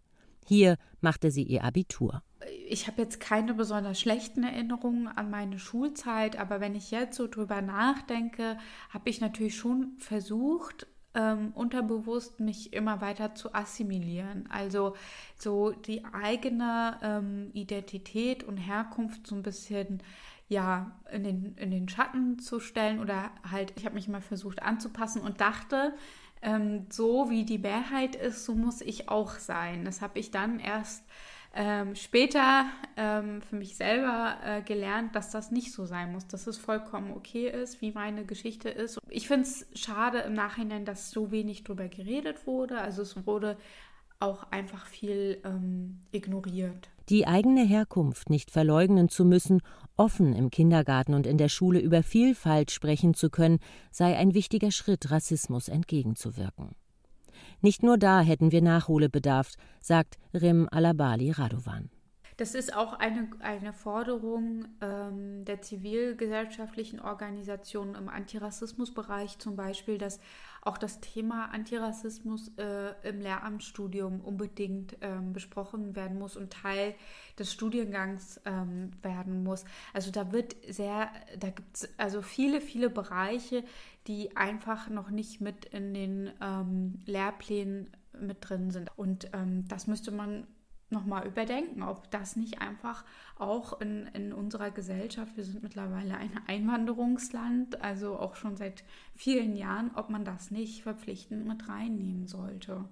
Hier 0.46 0.76
machte 1.00 1.30
sie 1.30 1.42
ihr 1.42 1.64
Abitur. 1.64 2.22
Ich 2.69 2.86
habe 2.88 3.02
jetzt 3.02 3.20
keine 3.20 3.54
besonders 3.54 4.00
schlechten 4.00 4.42
Erinnerungen 4.42 5.06
an 5.06 5.30
meine 5.30 5.58
Schulzeit, 5.58 6.38
aber 6.38 6.60
wenn 6.60 6.75
ich 6.75 6.90
jetzt 6.90 7.16
so 7.16 7.28
drüber 7.28 7.62
nachdenke, 7.62 8.58
habe 8.90 9.10
ich 9.10 9.20
natürlich 9.20 9.56
schon 9.56 9.92
versucht, 9.98 10.86
ähm, 11.14 11.52
unterbewusst 11.54 12.40
mich 12.40 12.72
immer 12.72 13.00
weiter 13.00 13.34
zu 13.34 13.54
assimilieren. 13.54 14.48
Also 14.50 14.96
so 15.36 15.70
die 15.70 16.04
eigene 16.06 16.98
ähm, 17.02 17.50
Identität 17.52 18.44
und 18.44 18.56
Herkunft 18.56 19.26
so 19.26 19.34
ein 19.34 19.42
bisschen 19.42 20.02
ja, 20.52 20.93
in 21.10 21.25
den, 21.25 21.56
in 21.56 21.70
den 21.70 21.88
Schatten 21.88 22.38
zu 22.38 22.60
stellen 22.60 23.00
oder 23.00 23.30
halt, 23.50 23.73
ich 23.76 23.85
habe 23.85 23.94
mich 23.94 24.06
mal 24.06 24.21
versucht 24.21 24.62
anzupassen 24.62 25.23
und 25.23 25.40
dachte, 25.40 25.94
ähm, 26.42 26.87
so 26.90 27.30
wie 27.30 27.44
die 27.44 27.59
Mehrheit 27.59 28.14
ist, 28.14 28.44
so 28.44 28.54
muss 28.54 28.80
ich 28.80 29.09
auch 29.09 29.38
sein. 29.38 29.85
Das 29.85 30.02
habe 30.02 30.18
ich 30.18 30.30
dann 30.30 30.61
erst 30.61 31.04
ähm, 31.54 31.94
später 31.94 32.66
ähm, 32.97 33.42
für 33.42 33.56
mich 33.56 33.76
selber 33.76 34.38
äh, 34.44 34.62
gelernt, 34.62 35.14
dass 35.14 35.30
das 35.30 35.50
nicht 35.50 35.73
so 35.73 35.87
sein 35.87 36.12
muss, 36.12 36.26
dass 36.26 36.47
es 36.47 36.59
vollkommen 36.59 37.12
okay 37.12 37.49
ist, 37.49 37.80
wie 37.80 37.92
meine 37.92 38.25
Geschichte 38.25 38.68
ist. 38.68 38.99
Ich 39.09 39.28
finde 39.28 39.49
es 39.49 39.66
schade 39.75 40.18
im 40.21 40.35
Nachhinein, 40.35 40.85
dass 40.85 41.11
so 41.11 41.30
wenig 41.30 41.64
darüber 41.64 41.88
geredet 41.88 42.47
wurde. 42.47 42.78
Also 42.78 43.02
es 43.02 43.26
wurde 43.26 43.56
auch 44.18 44.50
einfach 44.50 44.87
viel 44.87 45.40
ähm, 45.44 46.00
ignoriert. 46.11 46.91
Die 47.09 47.26
eigene 47.26 47.64
Herkunft 47.64 48.30
nicht 48.30 48.50
verleugnen 48.50 49.09
zu 49.09 49.25
müssen, 49.25 49.61
offen 49.97 50.35
im 50.35 50.50
Kindergarten 50.50 51.14
und 51.14 51.26
in 51.26 51.38
der 51.38 51.49
Schule 51.49 51.80
über 51.80 52.02
Vielfalt 52.02 52.71
sprechen 52.71 53.14
zu 53.14 53.30
können, 53.30 53.59
sei 53.90 54.16
ein 54.16 54.35
wichtiger 54.35 54.71
Schritt, 54.71 55.11
Rassismus 55.11 55.68
entgegenzuwirken. 55.68 56.71
Nicht 57.61 57.82
nur 57.82 57.99
da 57.99 58.21
hätten 58.21 58.52
wir 58.52 58.62
Nachholbedarf, 58.62 59.52
sagt 59.80 60.18
Rim 60.35 60.68
Alabali 60.71 61.30
Radovan. 61.30 61.90
Das 62.42 62.56
ist 62.56 62.75
auch 62.75 62.94
eine, 62.94 63.30
eine 63.38 63.72
Forderung 63.72 64.64
ähm, 64.80 65.44
der 65.44 65.62
zivilgesellschaftlichen 65.62 66.99
Organisationen 66.99 67.94
im 67.94 68.08
Antirassismusbereich, 68.08 69.38
zum 69.38 69.54
Beispiel, 69.54 69.96
dass 69.96 70.18
auch 70.61 70.76
das 70.76 70.99
Thema 70.99 71.52
Antirassismus 71.52 72.50
äh, 72.58 72.94
im 73.08 73.20
Lehramtsstudium 73.20 74.20
unbedingt 74.20 74.96
ähm, 75.02 75.32
besprochen 75.32 75.94
werden 75.94 76.18
muss 76.18 76.37
und 76.37 76.52
Teil 76.52 76.96
des 77.38 77.52
Studiengangs 77.52 78.40
ähm, 78.44 78.90
werden 79.02 79.44
muss. 79.44 79.64
Also 79.92 80.11
da 80.11 80.32
wird 80.32 80.56
sehr, 80.68 81.12
da 81.38 81.50
gibt 81.50 81.76
es 81.76 81.88
also 81.96 82.22
viele, 82.22 82.61
viele 82.61 82.90
Bereiche, 82.90 83.62
die 84.08 84.37
einfach 84.37 84.88
noch 84.88 85.11
nicht 85.11 85.40
mit 85.40 85.66
in 85.66 85.94
den 85.94 86.32
ähm, 86.40 86.99
Lehrplänen 87.06 87.88
mit 88.20 88.38
drin 88.40 88.72
sind. 88.72 88.90
Und 88.99 89.30
ähm, 89.32 89.68
das 89.68 89.87
müsste 89.87 90.11
man 90.11 90.49
nochmal 90.92 91.26
überdenken, 91.26 91.82
ob 91.82 92.11
das 92.11 92.37
nicht 92.37 92.61
einfach 92.61 93.04
auch 93.38 93.80
in, 93.80 94.06
in 94.14 94.32
unserer 94.32 94.70
Gesellschaft, 94.70 95.37
wir 95.37 95.44
sind 95.44 95.62
mittlerweile 95.62 96.16
ein 96.16 96.30
Einwanderungsland, 96.46 97.82
also 97.82 98.18
auch 98.18 98.37
schon 98.37 98.56
seit 98.56 98.84
vielen 99.16 99.56
Jahren, 99.56 99.90
ob 99.96 100.11
man 100.11 100.25
das 100.25 100.50
nicht 100.50 100.82
verpflichtend 100.82 101.46
mit 101.46 101.68
reinnehmen 101.68 102.26
sollte. 102.26 102.84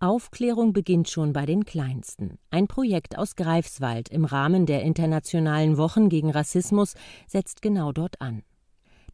Aufklärung 0.00 0.72
beginnt 0.72 1.08
schon 1.08 1.32
bei 1.32 1.46
den 1.46 1.64
Kleinsten. 1.64 2.38
Ein 2.50 2.66
Projekt 2.66 3.16
aus 3.16 3.36
Greifswald 3.36 4.08
im 4.08 4.24
Rahmen 4.24 4.66
der 4.66 4.82
Internationalen 4.82 5.76
Wochen 5.76 6.08
gegen 6.08 6.30
Rassismus 6.30 6.96
setzt 7.28 7.62
genau 7.62 7.92
dort 7.92 8.20
an. 8.20 8.42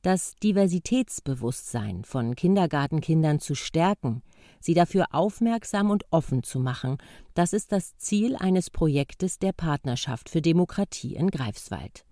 Das 0.03 0.37
Diversitätsbewusstsein 0.37 2.05
von 2.05 2.37
Kindergartenkindern 2.37 3.41
zu 3.41 3.57
stärken, 3.57 4.23
sie 4.61 4.75
dafür 4.75 5.07
aufmerksam 5.11 5.91
und 5.91 6.05
offen 6.11 6.45
zu 6.45 6.61
machen, 6.61 6.99
das 7.35 7.53
ist 7.53 7.73
das 7.73 7.97
Ziel 7.97 8.37
eines 8.37 8.71
Projektes 8.71 9.39
der 9.39 9.53
Partnerschaft 9.53 10.29
für 10.29 10.41
Demokratie 10.41 11.17
in 11.17 11.31
Greifswald. 11.31 12.05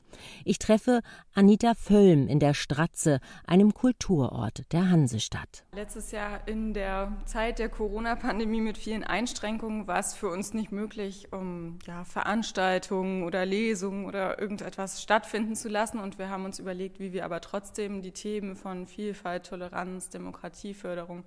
Ich 0.45 0.59
treffe 0.59 1.01
Anita 1.35 1.75
Völlm 1.75 2.29
in 2.29 2.39
der 2.39 2.55
Stratze, 2.55 3.21
einem 3.47 3.75
Kulturort 3.75 4.63
der 4.73 4.91
Hansestadt. 4.91 5.65
Letztes 5.73 6.13
Jahr 6.13 6.47
in 6.47 6.75
der 6.75 7.13
Zeit 7.25 7.59
der 7.59 7.69
Corona-Pandemie 7.69 8.61
mit 8.61 8.79
vielen 8.79 9.05
Einschränkungen 9.05 9.87
war 9.87 9.99
es 9.99 10.15
für 10.15 10.29
uns 10.29 10.55
nicht 10.55 10.73
möglich, 10.73 11.33
um 11.33 11.79
ja, 11.87 12.05
Veranstaltungen 12.05 13.23
oder 13.23 13.45
Lesungen 13.45 14.07
oder 14.07 14.41
irgendetwas 14.41 15.03
stattfinden 15.03 15.57
zu 15.57 15.69
lassen. 15.69 15.99
Und 15.99 16.19
wir 16.19 16.29
haben 16.31 16.45
uns 16.45 16.59
überlegt, 16.59 17.01
wie 17.01 17.13
wir 17.13 17.25
aber 17.25 17.41
trotzdem 17.41 18.03
die 18.03 18.13
Themen 18.13 18.57
von 18.57 18.87
Vielfalt, 18.87 19.47
Toleranz, 19.47 20.09
Demokratieförderung 20.09 21.25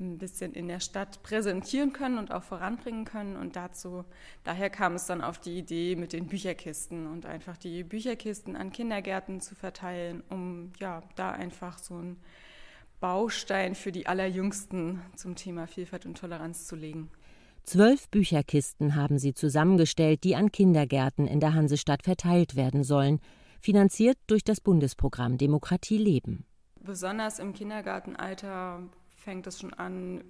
ein 0.00 0.18
bisschen 0.18 0.52
in 0.52 0.68
der 0.68 0.80
Stadt 0.80 1.22
präsentieren 1.22 1.92
können 1.92 2.18
und 2.18 2.32
auch 2.32 2.42
voranbringen 2.42 3.04
können. 3.04 3.36
Und 3.36 3.56
dazu, 3.56 4.04
daher 4.44 4.70
kam 4.70 4.94
es 4.94 5.06
dann 5.06 5.20
auf 5.20 5.38
die 5.38 5.58
Idee 5.58 5.96
mit 5.96 6.12
den 6.12 6.26
Bücherkisten 6.26 7.06
und 7.06 7.26
einfach 7.26 7.56
die 7.56 7.84
Bücherkisten 7.84 8.56
an 8.56 8.72
Kindergärten 8.72 9.40
zu 9.40 9.54
verteilen, 9.54 10.22
um 10.28 10.72
ja 10.80 11.02
da 11.16 11.30
einfach 11.30 11.78
so 11.78 11.94
einen 11.94 12.18
Baustein 13.00 13.74
für 13.74 13.92
die 13.92 14.06
Allerjüngsten 14.06 15.02
zum 15.16 15.34
Thema 15.34 15.66
Vielfalt 15.66 16.06
und 16.06 16.18
Toleranz 16.18 16.66
zu 16.66 16.76
legen. 16.76 17.10
Zwölf 17.64 18.08
Bücherkisten 18.08 18.96
haben 18.96 19.18
sie 19.18 19.34
zusammengestellt, 19.34 20.24
die 20.24 20.34
an 20.34 20.50
Kindergärten 20.50 21.26
in 21.28 21.38
der 21.38 21.54
Hansestadt 21.54 22.02
verteilt 22.02 22.56
werden 22.56 22.82
sollen, 22.82 23.20
finanziert 23.60 24.18
durch 24.26 24.42
das 24.42 24.60
Bundesprogramm 24.60 25.38
Demokratie 25.38 25.98
leben. 25.98 26.44
Besonders 26.80 27.38
im 27.38 27.52
Kindergartenalter 27.52 28.82
fängt 29.22 29.46
es 29.46 29.60
schon 29.60 29.72
an 29.74 30.24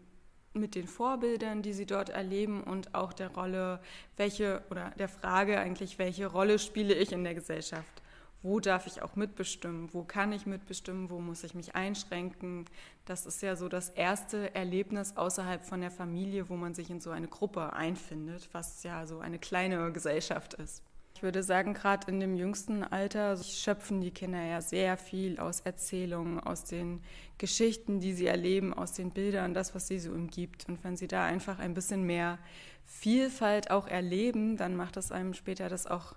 mit 0.54 0.74
den 0.74 0.86
Vorbildern, 0.86 1.62
die 1.62 1.72
sie 1.72 1.86
dort 1.86 2.10
erleben 2.10 2.62
und 2.62 2.94
auch 2.94 3.12
der 3.12 3.32
Rolle, 3.32 3.80
welche 4.16 4.62
oder 4.70 4.90
der 4.98 5.08
Frage 5.08 5.58
eigentlich, 5.58 5.98
welche 5.98 6.26
Rolle 6.26 6.58
spiele 6.58 6.94
ich 6.94 7.12
in 7.12 7.24
der 7.24 7.34
Gesellschaft? 7.34 8.02
Wo 8.42 8.58
darf 8.58 8.86
ich 8.88 9.02
auch 9.02 9.14
mitbestimmen? 9.14 9.88
Wo 9.92 10.02
kann 10.02 10.32
ich 10.32 10.46
mitbestimmen? 10.46 11.10
Wo 11.10 11.20
muss 11.20 11.44
ich 11.44 11.54
mich 11.54 11.76
einschränken? 11.76 12.66
Das 13.04 13.24
ist 13.24 13.40
ja 13.40 13.54
so 13.54 13.68
das 13.68 13.90
erste 13.90 14.52
Erlebnis 14.54 15.16
außerhalb 15.16 15.64
von 15.64 15.80
der 15.80 15.92
Familie, 15.92 16.48
wo 16.48 16.56
man 16.56 16.74
sich 16.74 16.90
in 16.90 17.00
so 17.00 17.10
eine 17.10 17.28
Gruppe 17.28 17.72
einfindet, 17.72 18.48
was 18.52 18.82
ja 18.82 19.06
so 19.06 19.20
eine 19.20 19.38
kleine 19.38 19.92
Gesellschaft 19.92 20.54
ist. 20.54 20.82
Ich 21.22 21.24
würde 21.24 21.44
sagen, 21.44 21.72
gerade 21.72 22.10
in 22.10 22.18
dem 22.18 22.34
jüngsten 22.34 22.82
Alter 22.82 23.36
schöpfen 23.36 24.00
die 24.00 24.10
Kinder 24.10 24.42
ja 24.42 24.60
sehr 24.60 24.96
viel 24.96 25.38
aus 25.38 25.60
Erzählungen, 25.60 26.40
aus 26.40 26.64
den 26.64 27.00
Geschichten, 27.38 28.00
die 28.00 28.12
sie 28.12 28.26
erleben, 28.26 28.74
aus 28.74 28.94
den 28.94 29.10
Bildern, 29.10 29.54
das, 29.54 29.72
was 29.72 29.86
sie 29.86 30.00
so 30.00 30.10
umgibt. 30.10 30.66
Und 30.68 30.82
wenn 30.82 30.96
sie 30.96 31.06
da 31.06 31.24
einfach 31.24 31.60
ein 31.60 31.74
bisschen 31.74 32.02
mehr 32.02 32.40
Vielfalt 32.86 33.70
auch 33.70 33.86
erleben, 33.86 34.56
dann 34.56 34.74
macht 34.74 34.96
es 34.96 35.12
einem 35.12 35.32
später 35.32 35.68
das 35.68 35.86
auch 35.86 36.16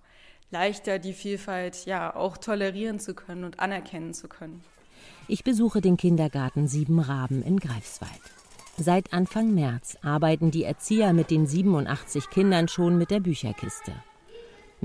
leichter, 0.50 0.98
die 0.98 1.14
Vielfalt 1.14 1.86
ja 1.86 2.16
auch 2.16 2.38
tolerieren 2.38 3.00
zu 3.00 3.14
können 3.14 3.44
und 3.44 3.60
anerkennen 3.60 4.16
zu 4.16 4.28
können. 4.28 4.64
Ich 5.28 5.44
besuche 5.44 5.82
den 5.82 5.98
Kindergarten 5.98 6.68
Sieben 6.68 7.00
Raben 7.00 7.44
in 7.44 7.60
Greifswald. 7.60 8.10
Seit 8.76 9.14
Anfang 9.14 9.54
März 9.54 10.00
arbeiten 10.02 10.50
die 10.50 10.64
Erzieher 10.64 11.14
mit 11.14 11.30
den 11.30 11.46
87 11.46 12.32
Kindern 12.32 12.68
schon 12.68 12.98
mit 12.98 13.12
der 13.12 13.20
Bücherkiste. 13.20 13.94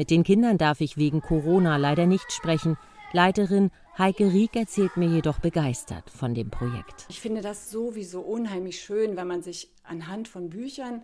Mit 0.00 0.08
den 0.08 0.24
Kindern 0.24 0.56
darf 0.56 0.80
ich 0.80 0.96
wegen 0.96 1.20
Corona 1.20 1.76
leider 1.76 2.06
nicht 2.06 2.32
sprechen. 2.32 2.78
Leiterin 3.12 3.70
Heike 3.98 4.32
Rieck 4.32 4.56
erzählt 4.56 4.96
mir 4.96 5.10
jedoch 5.10 5.40
begeistert 5.40 6.08
von 6.08 6.32
dem 6.32 6.48
Projekt. 6.48 7.04
Ich 7.10 7.20
finde 7.20 7.42
das 7.42 7.70
sowieso 7.70 8.22
unheimlich 8.22 8.80
schön, 8.80 9.18
wenn 9.18 9.26
man 9.26 9.42
sich 9.42 9.68
anhand 9.84 10.26
von 10.26 10.48
Büchern 10.48 11.02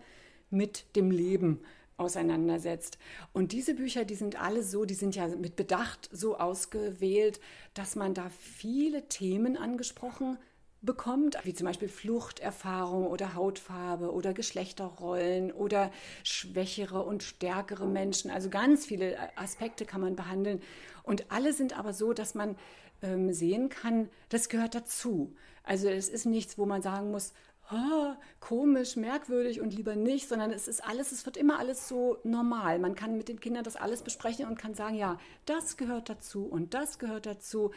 mit 0.49 0.95
dem 0.95 1.11
Leben 1.11 1.59
auseinandersetzt. 1.97 2.97
Und 3.33 3.51
diese 3.51 3.75
Bücher, 3.75 4.03
die 4.03 4.15
sind 4.15 4.41
alle 4.41 4.63
so, 4.63 4.83
die 4.83 4.95
sind 4.95 5.15
ja 5.15 5.27
mit 5.27 5.55
Bedacht 5.55 6.09
so 6.11 6.39
ausgewählt, 6.39 7.39
dass 7.75 7.95
man 7.95 8.15
da 8.15 8.31
viele 8.31 9.07
Themen 9.09 9.57
angesprochen 9.57 10.39
bekommt, 10.81 11.37
wie 11.43 11.53
zum 11.53 11.65
Beispiel 11.65 11.87
Fluchterfahrung 11.87 13.07
oder 13.07 13.33
Hautfarbe 13.33 14.11
oder 14.11 14.33
Geschlechterrollen 14.33 15.51
oder 15.51 15.91
schwächere 16.23 17.03
und 17.03 17.23
stärkere 17.23 17.87
Menschen. 17.87 18.31
Also 18.31 18.49
ganz 18.49 18.85
viele 18.85 19.17
Aspekte 19.37 19.85
kann 19.85 20.01
man 20.01 20.15
behandeln. 20.15 20.61
Und 21.03 21.31
alle 21.31 21.53
sind 21.53 21.77
aber 21.77 21.93
so, 21.93 22.13
dass 22.13 22.35
man 22.35 22.55
ähm, 23.01 23.33
sehen 23.33 23.69
kann, 23.69 24.09
das 24.29 24.49
gehört 24.49 24.75
dazu. 24.75 25.35
Also 25.63 25.89
es 25.89 26.09
ist 26.09 26.25
nichts, 26.25 26.57
wo 26.57 26.65
man 26.65 26.81
sagen 26.81 27.11
muss, 27.11 27.33
oh, 27.71 28.13
komisch, 28.39 28.95
merkwürdig 28.95 29.61
und 29.61 29.73
lieber 29.73 29.95
nicht, 29.95 30.29
sondern 30.29 30.51
es 30.51 30.67
ist 30.67 30.83
alles, 30.83 31.11
es 31.11 31.25
wird 31.25 31.37
immer 31.37 31.59
alles 31.59 31.87
so 31.87 32.17
normal. 32.23 32.79
Man 32.79 32.95
kann 32.95 33.17
mit 33.17 33.27
den 33.27 33.39
Kindern 33.39 33.63
das 33.63 33.75
alles 33.75 34.01
besprechen 34.01 34.45
und 34.45 34.57
kann 34.57 34.73
sagen, 34.73 34.95
ja, 34.95 35.19
das 35.45 35.77
gehört 35.77 36.09
dazu 36.09 36.45
und 36.45 36.73
das 36.73 36.99
gehört 36.99 37.25
dazu. 37.25 37.71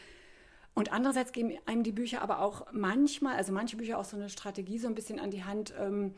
Und 0.80 0.94
andererseits 0.94 1.32
geben 1.32 1.52
einem 1.66 1.82
die 1.82 1.92
Bücher 1.92 2.22
aber 2.22 2.40
auch 2.40 2.66
manchmal, 2.72 3.36
also 3.36 3.52
manche 3.52 3.76
Bücher 3.76 3.98
auch 3.98 4.06
so 4.06 4.16
eine 4.16 4.30
Strategie 4.30 4.78
so 4.78 4.88
ein 4.88 4.94
bisschen 4.94 5.20
an 5.20 5.30
die 5.30 5.44
Hand, 5.44 5.74
ähm, 5.78 6.14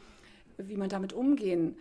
wie 0.57 0.77
man 0.77 0.89
damit 0.89 1.13
umgehen 1.13 1.77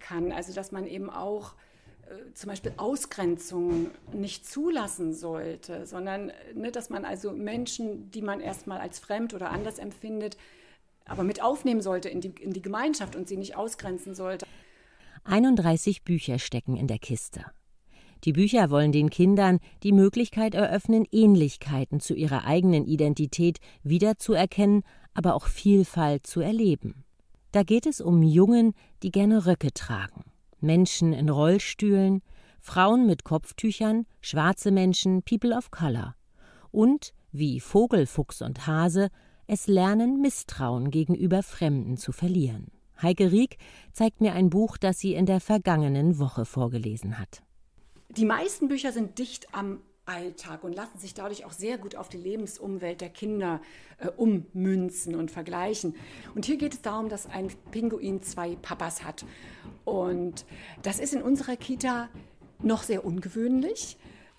kann. 0.00 0.32
Also 0.32 0.52
dass 0.52 0.70
man 0.70 0.86
eben 0.86 1.08
auch 1.08 1.54
äh, 2.02 2.34
zum 2.34 2.50
Beispiel 2.50 2.74
Ausgrenzung 2.76 3.90
nicht 4.12 4.46
zulassen 4.46 5.14
sollte, 5.14 5.86
sondern 5.86 6.30
ne, 6.52 6.70
dass 6.70 6.90
man 6.90 7.06
also 7.06 7.32
Menschen, 7.32 8.10
die 8.10 8.20
man 8.20 8.42
erstmal 8.42 8.80
als 8.80 8.98
fremd 8.98 9.32
oder 9.32 9.48
anders 9.48 9.78
empfindet, 9.78 10.36
aber 11.06 11.22
mit 11.22 11.40
aufnehmen 11.40 11.80
sollte 11.80 12.10
in 12.10 12.20
die, 12.20 12.34
in 12.38 12.52
die 12.52 12.60
Gemeinschaft 12.60 13.16
und 13.16 13.28
sie 13.28 13.38
nicht 13.38 13.56
ausgrenzen 13.56 14.14
sollte. 14.14 14.44
31 15.24 16.04
Bücher 16.04 16.38
stecken 16.38 16.76
in 16.76 16.86
der 16.86 16.98
Kiste. 16.98 17.46
Die 18.24 18.32
Bücher 18.32 18.70
wollen 18.70 18.92
den 18.92 19.10
Kindern 19.10 19.58
die 19.82 19.92
Möglichkeit 19.92 20.54
eröffnen, 20.54 21.04
Ähnlichkeiten 21.12 22.00
zu 22.00 22.14
ihrer 22.14 22.44
eigenen 22.44 22.84
Identität 22.86 23.58
wiederzuerkennen, 23.82 24.82
aber 25.14 25.34
auch 25.34 25.46
Vielfalt 25.46 26.26
zu 26.26 26.40
erleben. 26.40 27.04
Da 27.52 27.62
geht 27.62 27.86
es 27.86 28.00
um 28.00 28.22
Jungen, 28.22 28.74
die 29.02 29.10
gerne 29.10 29.46
Röcke 29.46 29.72
tragen, 29.72 30.24
Menschen 30.60 31.12
in 31.12 31.28
Rollstühlen, 31.28 32.22
Frauen 32.60 33.06
mit 33.06 33.24
Kopftüchern, 33.24 34.06
schwarze 34.20 34.70
Menschen, 34.70 35.22
People 35.22 35.56
of 35.56 35.70
Color. 35.70 36.16
Und, 36.70 37.14
wie 37.32 37.60
Vogel, 37.60 38.06
Fuchs 38.06 38.42
und 38.42 38.66
Hase, 38.66 39.08
es 39.46 39.68
lernen, 39.68 40.20
Misstrauen 40.20 40.90
gegenüber 40.90 41.42
Fremden 41.42 41.96
zu 41.96 42.10
verlieren. 42.12 42.72
Heike 43.00 43.30
Rieck 43.30 43.58
zeigt 43.92 44.20
mir 44.20 44.32
ein 44.32 44.50
Buch, 44.50 44.76
das 44.78 44.98
sie 44.98 45.14
in 45.14 45.26
der 45.26 45.40
vergangenen 45.40 46.18
Woche 46.18 46.44
vorgelesen 46.44 47.18
hat. 47.18 47.45
Die 48.08 48.24
meisten 48.24 48.68
Bücher 48.68 48.92
sind 48.92 49.18
dicht 49.18 49.54
am 49.54 49.80
Alltag 50.06 50.62
und 50.62 50.74
lassen 50.74 50.98
sich 50.98 51.14
dadurch 51.14 51.44
auch 51.44 51.52
sehr 51.52 51.78
gut 51.78 51.96
auf 51.96 52.08
die 52.08 52.16
Lebensumwelt 52.16 53.00
der 53.00 53.10
Kinder 53.10 53.60
äh, 53.98 54.08
ummünzen 54.08 55.16
und 55.16 55.30
vergleichen. 55.30 55.96
Und 56.34 56.44
hier 56.44 56.56
geht 56.56 56.74
es 56.74 56.82
darum, 56.82 57.08
dass 57.08 57.26
ein 57.26 57.50
Pinguin 57.72 58.22
zwei 58.22 58.56
Papas 58.56 59.02
hat. 59.02 59.24
Und 59.84 60.46
das 60.82 61.00
ist 61.00 61.12
in 61.12 61.22
unserer 61.22 61.56
Kita 61.56 62.08
noch 62.60 62.84
sehr 62.84 63.04
ungewöhnlich. 63.04 63.98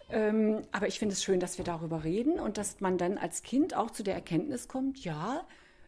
Ähm, 0.09 0.61
aber 0.71 0.87
ich 0.87 0.99
finde 0.99 1.13
es 1.13 1.23
schön, 1.23 1.41
dass 1.41 1.57
wir 1.57 1.65
darüber 1.65 2.05
reden 2.05 2.39
und 2.39 2.57
dass 2.57 2.79
man 2.79 2.97
dann 2.97 3.17
als 3.17 3.43
Kind 3.43 3.75
auch 3.75 3.91
zu 3.91 4.03
der 4.03 4.15
Erkenntnis 4.15 4.69
kommt, 4.69 5.03
ja, 5.03 5.45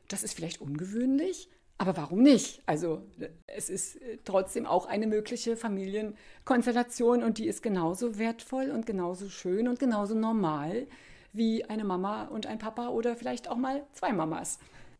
das 0.09 0.24
ist 0.24 0.33
vielleicht 0.33 0.59
ungewöhnlich, 0.59 1.50
aber 1.79 1.95
warum 1.95 2.21
nicht? 2.21 2.62
Also 2.65 3.01
es 3.48 3.69
ist 3.69 3.95
äh, 4.01 4.17
trotzdem 4.25 4.65
auch 4.65 4.86
eine 4.86 5.07
mögliche 5.07 5.55
Familienkonstellation 5.55 7.24
und 7.24 7.38
die 7.38 7.48
ist 7.48 7.63
genauso 7.63 8.19
wertvoll 8.19 8.69
und 8.69 8.86
genauso 8.86 9.29
schön 9.29 9.67
und 9.67 9.79
genauso 9.79 10.13
normal 10.13 10.88
wie 11.31 11.63
eine 11.65 11.86
Mama 11.86 12.25
und 12.25 12.48
ein 12.48 12.59
Papa 12.59 12.89
oder 12.89 13.15
vielleicht 13.15 13.50
auch 13.50 13.55
mal 13.55 13.83
zwei 13.93 14.12
Mamas. 14.12 14.59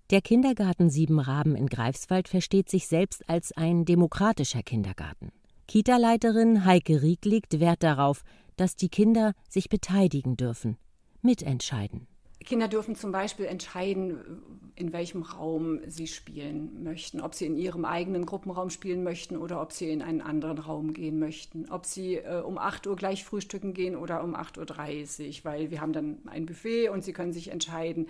Der 0.10 0.22
Kindergarten 0.22 0.90
Sieben 0.90 1.20
Raben 1.20 1.56
in 1.56 1.68
Greifswald 1.68 2.30
versteht 2.30 2.70
sich 2.70 2.88
selbst 2.88 3.28
als 3.28 3.52
ein 3.52 3.84
demokratischer 3.84 4.64
Kindergarten. 4.64 5.34
Kita-Leiterin 5.68 6.66
Heike 6.66 7.04
Rieck 7.04 7.26
legt 7.26 7.60
Wert 7.60 7.84
darauf, 7.84 8.24
dass 8.56 8.78
die 8.78 8.90
Kinder 8.90 9.34
sich 9.50 9.68
beteiligen 9.68 10.38
dürfen, 10.38 10.78
mitentscheiden. 11.22 12.08
Kinder 12.46 12.70
dürfen 12.70 12.96
zum 12.96 13.12
Beispiel 13.12 13.46
entscheiden, 13.46 14.42
in 14.76 14.94
welchem 14.94 15.24
Raum 15.24 15.82
sie 15.88 16.08
spielen 16.08 16.84
möchten, 16.84 17.20
ob 17.20 17.36
sie 17.36 17.46
in 17.46 17.58
ihrem 17.58 17.84
eigenen 17.84 18.26
Gruppenraum 18.26 18.70
spielen 18.70 19.04
möchten 19.04 19.36
oder 19.36 19.62
ob 19.62 19.74
sie 19.74 19.92
in 19.92 20.02
einen 20.02 20.22
anderen 20.22 20.58
Raum 20.58 20.94
gehen 20.94 21.20
möchten, 21.20 21.70
ob 21.70 21.86
sie 21.86 22.16
äh, 22.16 22.42
um 22.42 22.58
8 22.58 22.88
Uhr 22.88 22.96
gleich 22.96 23.26
frühstücken 23.26 23.74
gehen 23.74 23.98
oder 23.98 24.24
um 24.24 24.36
8.30 24.36 25.28
Uhr, 25.28 25.36
weil 25.44 25.70
wir 25.70 25.82
haben 25.82 25.92
dann 25.92 26.20
ein 26.28 26.46
Buffet 26.46 26.88
und 26.90 27.04
sie 27.04 27.12
können 27.12 27.34
sich 27.34 27.52
entscheiden. 27.52 28.08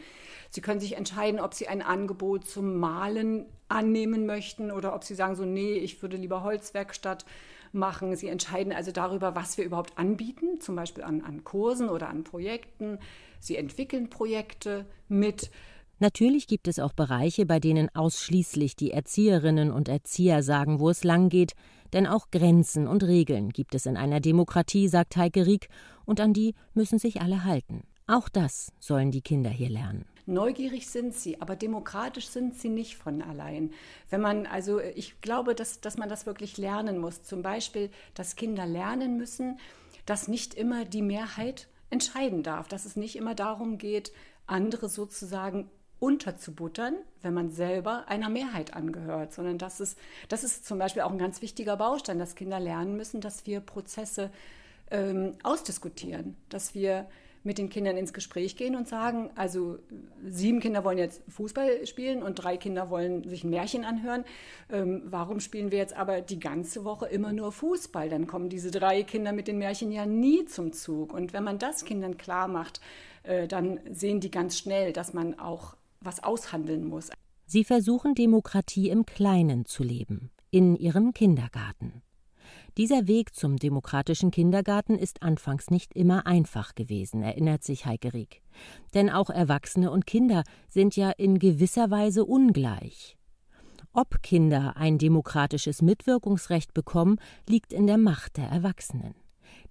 Sie 0.52 0.62
können 0.62 0.80
sich 0.80 0.96
entscheiden, 0.96 1.40
ob 1.40 1.56
sie 1.56 1.68
ein 1.68 1.82
Angebot 1.82 2.46
zum 2.46 2.78
Malen 2.78 3.48
annehmen 3.68 4.28
möchten 4.28 4.72
oder 4.72 4.94
ob 4.94 5.04
sie 5.04 5.16
sagen 5.16 5.36
so, 5.36 5.46
nee, 5.46 5.74
ich 5.74 6.00
würde 6.04 6.18
lieber 6.18 6.44
Holzwerkstatt 6.44 7.26
machen. 7.74 8.16
Sie 8.16 8.28
entscheiden 8.28 8.74
also 8.74 8.92
darüber, 8.92 9.36
was 9.36 9.58
wir 9.58 9.66
überhaupt 9.66 9.98
anbieten, 9.98 10.60
zum 10.60 10.76
Beispiel 10.76 11.04
an, 11.04 11.22
an 11.22 11.44
Kursen 11.44 11.90
oder 11.90 12.10
an 12.10 12.24
Projekten. 12.24 13.00
Sie 13.40 13.56
entwickeln 13.56 14.10
Projekte 14.10 14.86
mit. 15.08 15.52
Natürlich 16.00 16.48
gibt 16.48 16.68
es 16.68 16.80
auch 16.80 16.94
Bereiche, 16.94 17.46
bei 17.46 17.60
denen 17.60 17.94
ausschließlich 17.94 18.76
die 18.76 18.92
Erzieherinnen 18.92 19.72
und 19.72 19.90
Erzieher 19.90 20.44
sagen, 20.44 20.80
wo 20.80 20.90
es 20.90 21.04
lang 21.04 21.30
geht, 21.30 21.56
denn 21.94 22.08
auch 22.08 22.32
Grenzen 22.32 22.88
und 22.88 23.04
Regeln 23.04 23.50
gibt 23.50 23.76
es 23.76 23.86
in 23.86 23.98
einer 23.98 24.20
Demokratie, 24.20 24.88
sagt 24.88 25.18
Heike 25.18 25.46
Rieck, 25.46 25.68
und 26.06 26.22
an 26.22 26.34
die 26.34 26.56
müssen 26.74 27.00
sich 27.00 27.22
alle 27.22 27.44
halten. 27.44 27.84
Auch 28.08 28.30
das 28.30 28.72
sollen 28.80 29.12
die 29.12 29.22
Kinder 29.22 29.50
hier 29.50 29.70
lernen. 29.70 30.06
Neugierig 30.30 30.88
sind 30.88 31.16
sie, 31.16 31.42
aber 31.42 31.56
demokratisch 31.56 32.28
sind 32.28 32.56
sie 32.56 32.70
nicht 32.70 32.98
von 32.98 33.22
allein. 33.22 33.74
Wenn 34.10 34.22
man, 34.22 34.46
also 34.46 34.80
ich 34.80 35.22
glaube, 35.22 35.56
dass, 35.56 35.82
dass 35.82 35.98
man 35.98 36.08
das 36.08 36.26
wirklich 36.26 36.58
lernen 36.58 37.00
muss. 37.00 37.24
Zum 37.24 37.42
Beispiel, 37.42 37.90
dass 38.14 38.36
Kinder 38.36 38.66
lernen 38.66 39.18
müssen, 39.18 39.60
dass 40.06 40.28
nicht 40.28 40.54
immer 40.54 40.86
die 40.86 41.02
Mehrheit 41.02 41.68
entscheiden 41.90 42.44
darf, 42.44 42.68
dass 42.68 42.86
es 42.86 42.96
nicht 42.96 43.16
immer 43.16 43.36
darum 43.36 43.78
geht, 43.78 44.12
andere 44.46 44.90
sozusagen 44.90 45.70
unterzubuttern, 46.00 46.96
wenn 47.22 47.34
man 47.34 47.50
selber 47.50 48.08
einer 48.08 48.30
Mehrheit 48.30 48.74
angehört, 48.74 49.34
sondern 49.34 49.58
das 49.58 49.80
ist, 49.80 49.98
das 50.30 50.44
ist 50.44 50.66
zum 50.66 50.80
Beispiel 50.80 51.02
auch 51.02 51.12
ein 51.12 51.18
ganz 51.18 51.42
wichtiger 51.42 51.76
Baustein, 51.76 52.20
dass 52.20 52.36
Kinder 52.36 52.60
lernen 52.60 52.96
müssen, 52.96 53.20
dass 53.20 53.46
wir 53.46 53.60
Prozesse 53.60 54.32
ähm, 54.92 55.36
ausdiskutieren, 55.44 56.38
dass 56.50 56.74
wir 56.74 57.08
mit 57.50 57.58
den 57.58 57.70
Kindern 57.70 57.98
ins 57.98 58.14
Gespräch 58.14 58.56
gehen 58.56 58.76
und 58.76 58.88
sagen, 58.88 59.32
also 59.34 59.80
sieben 60.24 60.60
Kinder 60.60 60.84
wollen 60.84 61.00
jetzt 61.00 61.24
Fußball 61.30 61.88
spielen 61.88 62.22
und 62.22 62.36
drei 62.36 62.58
Kinder 62.58 62.92
wollen 62.92 63.28
sich 63.28 63.44
ein 63.44 63.50
Märchen 63.50 63.86
anhören. 63.86 64.24
Ähm, 64.72 65.02
warum 65.06 65.40
spielen 65.40 65.72
wir 65.72 65.80
jetzt 65.80 65.98
aber 65.98 66.22
die 66.22 66.40
ganze 66.40 66.86
Woche 66.86 67.08
immer 67.08 67.34
nur 67.34 67.52
Fußball? 67.52 68.08
Dann 68.08 68.28
kommen 68.28 68.50
diese 68.50 68.70
drei 68.70 69.02
Kinder 69.02 69.34
mit 69.34 69.48
den 69.48 69.58
Märchen 69.58 69.92
ja 69.92 70.06
nie 70.06 70.46
zum 70.46 70.74
Zug. 70.74 71.12
Und 71.12 71.34
wenn 71.34 71.44
man 71.44 71.58
das 71.58 71.86
Kindern 71.86 72.18
klar 72.18 72.48
macht, 72.48 72.82
äh, 73.24 73.48
dann 73.48 73.80
sehen 73.90 74.20
die 74.20 74.30
ganz 74.30 74.56
schnell, 74.56 74.94
dass 74.94 75.16
man 75.16 75.40
auch 75.40 75.76
was 76.02 76.24
aushandeln 76.24 76.86
muss. 76.86 77.10
Sie 77.48 77.64
versuchen 77.64 78.14
Demokratie 78.14 78.92
im 78.92 79.08
Kleinen 79.08 79.66
zu 79.66 79.82
leben, 79.82 80.30
in 80.52 80.76
ihrem 80.76 81.14
Kindergarten. 81.14 82.04
Dieser 82.80 83.10
Weg 83.10 83.36
zum 83.36 83.58
demokratischen 83.58 84.32
Kindergarten 84.32 84.98
ist 84.98 85.22
anfangs 85.22 85.70
nicht 85.70 85.94
immer 85.98 86.26
einfach 86.26 86.76
gewesen, 86.76 87.22
erinnert 87.22 87.62
sich 87.62 87.86
Heike 87.86 88.14
Rieck. 88.14 88.42
Denn 88.94 89.10
auch 89.10 89.30
Erwachsene 89.30 89.92
und 89.92 90.08
Kinder 90.08 90.46
sind 90.70 90.96
ja 90.96 91.12
in 91.12 91.40
gewisser 91.40 91.92
Weise 91.92 92.24
ungleich. 92.24 93.18
Ob 93.92 94.24
Kinder 94.24 94.78
ein 94.78 94.98
demokratisches 94.98 95.82
Mitwirkungsrecht 95.82 96.74
bekommen, 96.74 97.18
liegt 97.50 97.74
in 97.74 97.86
der 97.86 97.98
Macht 97.98 98.38
der 98.38 98.48
Erwachsenen. 98.48 99.14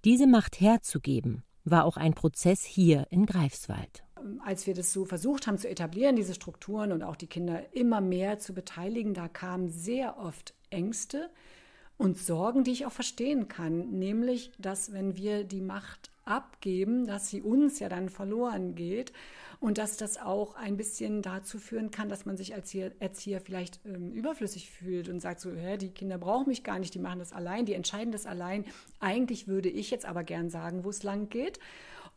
Diese 0.05 0.27
Macht 0.27 0.61
herzugeben, 0.61 1.41
war 1.63 1.85
auch 1.85 1.97
ein 1.97 2.13
Prozess 2.13 2.63
hier 2.63 3.07
in 3.09 3.25
Greifswald. 3.25 4.03
Als 4.45 4.67
wir 4.67 4.75
das 4.75 4.93
so 4.93 5.05
versucht 5.05 5.47
haben 5.47 5.57
zu 5.57 5.67
etablieren, 5.67 6.15
diese 6.15 6.35
Strukturen 6.35 6.91
und 6.91 7.01
auch 7.01 7.15
die 7.15 7.25
Kinder 7.25 7.73
immer 7.73 8.01
mehr 8.01 8.37
zu 8.37 8.53
beteiligen, 8.53 9.15
da 9.15 9.27
kamen 9.27 9.71
sehr 9.71 10.19
oft 10.19 10.53
Ängste, 10.69 11.31
und 11.99 12.17
Sorgen, 12.17 12.63
die 12.63 12.71
ich 12.71 12.85
auch 12.85 12.93
verstehen 12.93 13.49
kann, 13.49 13.99
nämlich, 13.99 14.51
dass 14.57 14.93
wenn 14.93 15.17
wir 15.17 15.43
die 15.43 15.61
Macht 15.61 16.09
abgeben, 16.23 17.05
dass 17.05 17.29
sie 17.29 17.41
uns 17.41 17.79
ja 17.79 17.89
dann 17.89 18.07
verloren 18.07 18.73
geht 18.73 19.11
und 19.59 19.77
dass 19.77 19.97
das 19.97 20.17
auch 20.17 20.55
ein 20.55 20.77
bisschen 20.77 21.21
dazu 21.21 21.59
führen 21.59 21.91
kann, 21.91 22.07
dass 22.07 22.25
man 22.25 22.37
sich 22.37 22.53
als 22.53 22.73
Erzieher 22.73 23.41
vielleicht 23.41 23.81
ähm, 23.85 24.13
überflüssig 24.13 24.69
fühlt 24.69 25.09
und 25.09 25.19
sagt 25.19 25.41
so, 25.41 25.51
hä, 25.51 25.75
die 25.75 25.89
Kinder 25.89 26.17
brauchen 26.17 26.47
mich 26.47 26.63
gar 26.63 26.79
nicht, 26.79 26.93
die 26.93 26.99
machen 26.99 27.19
das 27.19 27.33
allein, 27.33 27.65
die 27.65 27.73
entscheiden 27.73 28.13
das 28.13 28.25
allein. 28.25 28.63
Eigentlich 29.01 29.49
würde 29.49 29.69
ich 29.69 29.91
jetzt 29.91 30.05
aber 30.05 30.23
gern 30.23 30.49
sagen, 30.49 30.85
wo 30.85 30.89
es 30.89 31.03
lang 31.03 31.27
geht 31.27 31.59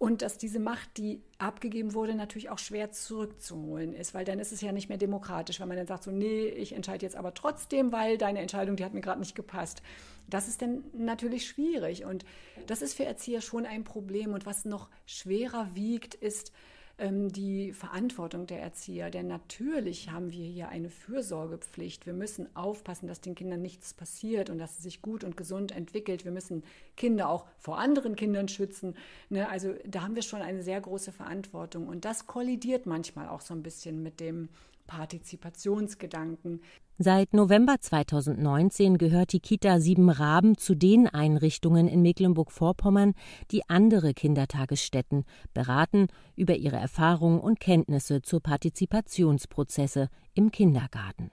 und 0.03 0.21
dass 0.21 0.37
diese 0.37 0.59
Macht, 0.59 0.97
die 0.97 1.23
abgegeben 1.39 1.95
wurde, 1.95 2.17
natürlich 2.17 2.51
auch 2.51 2.59
schwer 2.59 2.91
zurückzuholen 2.91 3.95
ist, 3.95 4.15
weil 4.15 4.25
dann 4.25 4.41
ist 4.41 4.51
es 4.51 4.61
ja 4.61 4.73
nicht 4.73 4.89
mehr 4.89 4.99
demokratisch, 4.99 5.61
wenn 5.61 5.69
man 5.69 5.77
dann 5.77 5.87
sagt 5.87 6.03
so, 6.03 6.11
nee, 6.11 6.49
ich 6.49 6.73
entscheide 6.73 7.07
jetzt 7.07 7.15
aber 7.15 7.35
trotzdem, 7.35 7.93
weil 7.93 8.19
deine 8.19 8.41
Entscheidung, 8.41 8.75
die 8.75 8.85
hat 8.85 8.95
mir 8.95 9.01
gerade 9.01 9.21
nicht 9.21 9.37
gepasst. 9.37 9.81
Das 10.29 10.49
ist 10.49 10.61
dann 10.61 10.83
natürlich 10.93 11.47
schwierig 11.47 12.05
und 12.05 12.25
das 12.67 12.83
ist 12.83 12.95
für 12.95 13.05
Erzieher 13.05 13.43
schon 13.43 13.65
ein 13.65 13.85
Problem 13.85 14.33
und 14.33 14.45
was 14.45 14.65
noch 14.65 14.91
schwerer 15.07 15.69
wiegt, 15.77 16.17
ist, 16.17 16.51
die 16.99 17.73
Verantwortung 17.73 18.47
der 18.47 18.61
Erzieher. 18.61 19.11
Denn 19.11 19.27
natürlich 19.27 20.11
haben 20.11 20.31
wir 20.31 20.45
hier 20.45 20.69
eine 20.69 20.89
Fürsorgepflicht. 20.89 22.07
Wir 22.07 22.13
müssen 22.13 22.55
aufpassen, 22.55 23.09
dass 23.09 23.21
den 23.21 23.35
Kindern 23.35 23.63
nichts 23.63 23.95
passiert 23.95 24.51
und 24.51 24.59
dass 24.59 24.79
es 24.79 24.83
sich 24.85 25.03
gut 25.03 25.25
und 25.25 25.37
gesund 25.37 25.73
entwickelt. 25.73 26.25
Wir 26.25 26.33
müssen 26.33 26.63
Kinder 26.97 27.29
auch 27.29 27.47
vor 27.59 27.79
anderen 27.79 28.15
Kindern 28.15 28.49
schützen. 28.49 28.95
Ne? 29.31 29.49
Also 29.49 29.75
da 29.87 30.03
haben 30.03 30.15
wir 30.15 30.23
schon 30.23 30.43
eine 30.43 30.63
sehr 30.63 30.81
große 30.81 31.13
Verantwortung. 31.13 31.89
Und 31.89 32.05
das 32.05 32.27
kollidiert 32.27 32.87
manchmal 32.87 33.29
auch 33.29 33.41
so 33.41 33.55
ein 33.55 33.63
bisschen 33.63 34.03
mit 34.03 34.21
dem 34.21 34.49
Partizipationsgedanken. 34.87 36.61
Seit 36.99 37.33
November 37.33 37.77
2019 37.81 38.99
gehört 38.99 39.33
die 39.33 39.41
Kita 39.41 39.81
Siebenraben 39.81 40.59
zu 40.59 40.75
den 40.75 41.09
Einrichtungen 41.09 41.89
in 41.89 42.03
Mecklenburg-Vorpommern, 42.03 43.15
die 43.51 43.69
andere 43.69 44.13
Kindertagesstätten 44.13 45.25
beraten 45.55 46.09
über 46.37 46.55
ihre 46.55 46.77
Erfahrungen 46.77 47.41
und 47.41 47.61
Kenntnisse 47.61 48.21
zu 48.21 48.41
Partizipationsprozesse 48.41 50.09
im 50.35 50.51
Kindergarten. 50.51 51.31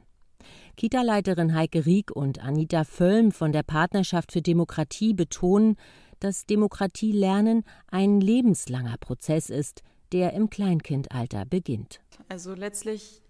Kita-Leiterin 0.77 1.53
Heike 1.53 1.85
Rieck 1.85 2.11
und 2.11 2.41
Anita 2.41 2.85
Völlm 2.85 3.31
von 3.31 3.51
der 3.51 3.63
Partnerschaft 3.63 4.31
für 4.31 4.41
Demokratie 4.41 5.13
betonen, 5.13 5.75
dass 6.21 6.45
Demokratielernen 6.45 7.63
ein 7.87 8.21
lebenslanger 8.21 8.97
Prozess 8.97 9.49
ist, 9.49 9.83
der 10.13 10.33
im 10.33 10.49
Kleinkindalter 10.49 11.45
beginnt. 11.45 11.99
Also 12.29 12.53
letztlich 12.53 13.21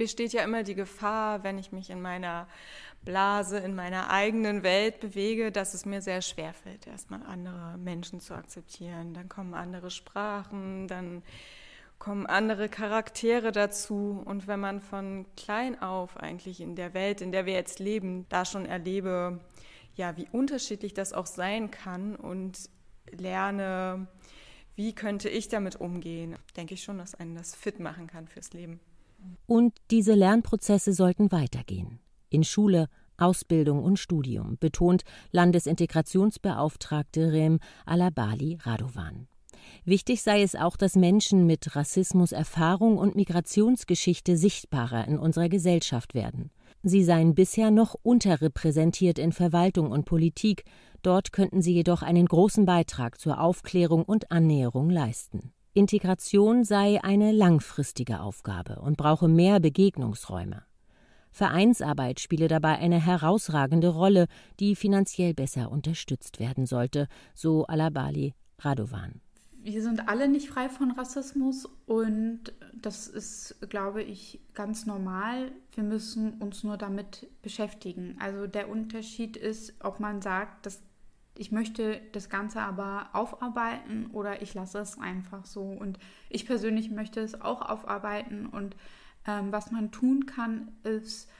besteht 0.00 0.32
ja 0.32 0.42
immer 0.44 0.62
die 0.62 0.74
Gefahr, 0.74 1.44
wenn 1.44 1.58
ich 1.58 1.72
mich 1.72 1.90
in 1.90 2.00
meiner 2.00 2.48
Blase, 3.04 3.58
in 3.58 3.74
meiner 3.74 4.08
eigenen 4.08 4.62
Welt 4.62 4.98
bewege, 4.98 5.52
dass 5.52 5.74
es 5.74 5.84
mir 5.84 6.00
sehr 6.00 6.22
schwer 6.22 6.54
fällt, 6.54 6.86
erstmal 6.86 7.22
andere 7.26 7.76
Menschen 7.76 8.18
zu 8.18 8.32
akzeptieren. 8.32 9.12
Dann 9.12 9.28
kommen 9.28 9.52
andere 9.52 9.90
Sprachen, 9.90 10.88
dann 10.88 11.22
kommen 11.98 12.24
andere 12.24 12.70
Charaktere 12.70 13.52
dazu. 13.52 14.22
Und 14.24 14.46
wenn 14.46 14.58
man 14.58 14.80
von 14.80 15.26
klein 15.36 15.82
auf 15.82 16.16
eigentlich 16.16 16.62
in 16.62 16.76
der 16.76 16.94
Welt, 16.94 17.20
in 17.20 17.30
der 17.30 17.44
wir 17.44 17.52
jetzt 17.52 17.78
leben, 17.78 18.24
da 18.30 18.46
schon 18.46 18.64
erlebe, 18.64 19.38
ja, 19.96 20.16
wie 20.16 20.28
unterschiedlich 20.32 20.94
das 20.94 21.12
auch 21.12 21.26
sein 21.26 21.70
kann 21.70 22.16
und 22.16 22.70
lerne, 23.10 24.06
wie 24.76 24.94
könnte 24.94 25.28
ich 25.28 25.48
damit 25.48 25.76
umgehen, 25.76 26.38
denke 26.56 26.72
ich 26.72 26.84
schon, 26.84 26.96
dass 26.96 27.14
einen 27.14 27.34
das 27.34 27.54
fit 27.54 27.80
machen 27.80 28.06
kann 28.06 28.28
fürs 28.28 28.54
Leben. 28.54 28.80
Und 29.46 29.74
diese 29.90 30.14
Lernprozesse 30.14 30.92
sollten 30.92 31.32
weitergehen. 31.32 31.98
In 32.28 32.44
Schule, 32.44 32.86
Ausbildung 33.16 33.82
und 33.82 33.98
Studium, 33.98 34.56
betont 34.58 35.02
Landesintegrationsbeauftragte 35.32 37.32
Rem 37.32 37.58
Alabali 37.84 38.58
Radovan. 38.62 39.26
Wichtig 39.84 40.22
sei 40.22 40.42
es 40.42 40.54
auch, 40.54 40.76
dass 40.76 40.96
Menschen 40.96 41.46
mit 41.46 41.76
Rassismuserfahrung 41.76 42.96
und 42.96 43.16
Migrationsgeschichte 43.16 44.36
sichtbarer 44.36 45.06
in 45.06 45.18
unserer 45.18 45.48
Gesellschaft 45.48 46.14
werden. 46.14 46.50
Sie 46.82 47.04
seien 47.04 47.34
bisher 47.34 47.70
noch 47.70 47.94
unterrepräsentiert 48.02 49.18
in 49.18 49.32
Verwaltung 49.32 49.90
und 49.90 50.06
Politik, 50.06 50.64
dort 51.02 51.32
könnten 51.32 51.60
sie 51.60 51.74
jedoch 51.74 52.02
einen 52.02 52.26
großen 52.26 52.64
Beitrag 52.64 53.20
zur 53.20 53.40
Aufklärung 53.40 54.04
und 54.04 54.30
Annäherung 54.30 54.88
leisten. 54.88 55.52
Integration 55.72 56.64
sei 56.64 56.98
eine 57.04 57.30
langfristige 57.30 58.20
Aufgabe 58.20 58.80
und 58.80 58.96
brauche 58.96 59.28
mehr 59.28 59.60
Begegnungsräume. 59.60 60.64
Vereinsarbeit 61.30 62.18
spiele 62.18 62.48
dabei 62.48 62.78
eine 62.78 63.00
herausragende 63.00 63.88
Rolle, 63.88 64.26
die 64.58 64.74
finanziell 64.74 65.32
besser 65.32 65.70
unterstützt 65.70 66.40
werden 66.40 66.66
sollte, 66.66 67.06
so 67.34 67.66
Alabali 67.66 68.34
Radovan. 68.58 69.20
Wir 69.62 69.82
sind 69.82 70.08
alle 70.08 70.26
nicht 70.26 70.48
frei 70.48 70.68
von 70.68 70.90
Rassismus 70.90 71.68
und 71.86 72.52
das 72.74 73.06
ist, 73.06 73.56
glaube 73.68 74.02
ich, 74.02 74.40
ganz 74.54 74.86
normal. 74.86 75.52
Wir 75.74 75.84
müssen 75.84 76.32
uns 76.40 76.64
nur 76.64 76.78
damit 76.78 77.28
beschäftigen. 77.42 78.16
Also 78.18 78.48
der 78.48 78.68
Unterschied 78.68 79.36
ist, 79.36 79.74
ob 79.84 80.00
man 80.00 80.20
sagt, 80.20 80.66
dass 80.66 80.82
Ich 81.36 81.52
möchte 81.52 82.00
das 82.12 82.28
Ganze 82.28 82.60
aber 82.60 83.08
aufarbeiten 83.12 84.10
oder 84.12 84.42
ich 84.42 84.54
lasse 84.54 84.78
es 84.78 84.98
einfach 84.98 85.46
so. 85.46 85.62
Und 85.62 85.98
ich 86.28 86.46
persönlich 86.46 86.90
möchte 86.90 87.20
es 87.20 87.40
auch 87.40 87.62
aufarbeiten. 87.62 88.46
Und 88.46 88.76
ähm, 89.26 89.52
was 89.52 89.70
man 89.70 89.90
tun 89.90 90.26
kann, 90.26 90.72
ist 90.82 91.30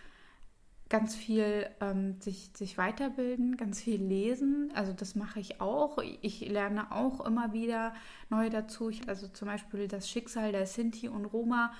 ganz 0.90 1.14
viel 1.14 1.66
ähm, 1.80 2.20
sich, 2.20 2.50
sich 2.54 2.76
weiterbilden, 2.76 3.56
ganz 3.56 3.80
viel 3.80 4.02
lesen. 4.02 4.72
Also 4.74 4.92
das 4.92 5.14
mache 5.14 5.40
ich 5.40 5.60
auch. 5.60 5.98
Ich 6.20 6.40
lerne 6.40 6.92
auch 6.92 7.24
immer 7.24 7.52
wieder 7.52 7.94
neu 8.28 8.50
dazu. 8.50 8.90
Ich, 8.90 9.08
also 9.08 9.28
zum 9.28 9.48
Beispiel 9.48 9.86
das 9.86 10.10
Schicksal 10.10 10.52
der 10.52 10.66
Sinti 10.66 11.08
und 11.08 11.26
Roma 11.26 11.72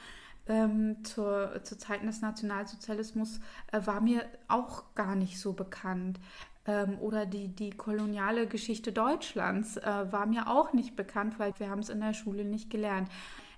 ähm, 0.47 1.05
zur, 1.05 1.61
zu 1.65 1.77
Zeiten 1.77 2.07
des 2.07 2.23
Nationalsozialismus 2.23 3.41
äh, 3.73 3.81
war 3.85 4.01
mir 4.01 4.25
auch 4.49 4.95
gar 4.95 5.17
nicht 5.17 5.39
so 5.41 5.53
bekannt 5.53 6.21
ähm, 6.71 6.99
oder 7.01 7.27
die, 7.27 7.49
die 7.49 7.71
koloniale 7.71 8.47
Geschichte 8.47 8.93
Deutschlands 8.93 9.77
äh, 9.77 9.83
war 9.83 10.27
mir 10.27 10.49
auch 10.49 10.73
nicht 10.73 10.95
bekannt, 10.95 11.39
weil 11.39 11.53
wir 11.59 11.69
haben 11.69 11.81
es 11.81 11.89
in 11.89 12.01
der 12.01 12.15
Schule 12.15 12.45
nicht 12.45 12.71
gelernt. 12.71 13.09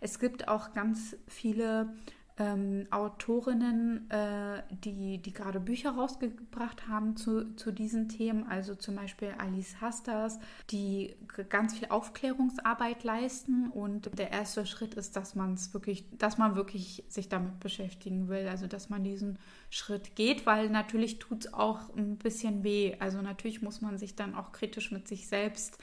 Es 0.00 0.18
gibt 0.18 0.48
auch 0.48 0.72
ganz 0.72 1.16
viele 1.28 1.92
ähm, 2.38 2.86
Autorinnen, 2.90 4.10
äh, 4.10 4.62
die, 4.70 5.18
die 5.18 5.32
gerade 5.32 5.60
Bücher 5.60 5.90
rausgebracht 5.90 6.88
haben 6.88 7.16
zu, 7.16 7.54
zu 7.56 7.72
diesen 7.72 8.08
Themen, 8.08 8.48
also 8.48 8.74
zum 8.74 8.96
Beispiel 8.96 9.34
Alice 9.38 9.80
Hastas, 9.80 10.38
die 10.70 11.14
ganz 11.50 11.78
viel 11.78 11.88
Aufklärungsarbeit 11.88 13.04
leisten. 13.04 13.70
Und 13.70 14.18
der 14.18 14.30
erste 14.30 14.64
Schritt 14.64 14.94
ist, 14.94 15.14
dass 15.16 15.34
man 15.34 15.54
es 15.54 15.74
wirklich, 15.74 16.06
dass 16.16 16.38
man 16.38 16.56
wirklich 16.56 17.04
sich 17.08 17.28
damit 17.28 17.60
beschäftigen 17.60 18.28
will, 18.28 18.48
also 18.48 18.66
dass 18.66 18.88
man 18.88 19.04
diesen 19.04 19.38
Schritt 19.68 20.16
geht, 20.16 20.46
weil 20.46 20.70
natürlich 20.70 21.18
tut 21.18 21.44
es 21.44 21.52
auch 21.52 21.94
ein 21.96 22.16
bisschen 22.16 22.64
weh. 22.64 22.96
Also 22.98 23.20
natürlich 23.20 23.60
muss 23.60 23.82
man 23.82 23.98
sich 23.98 24.16
dann 24.16 24.34
auch 24.34 24.52
kritisch 24.52 24.90
mit 24.90 25.06
sich 25.06 25.28
selbst 25.28 25.78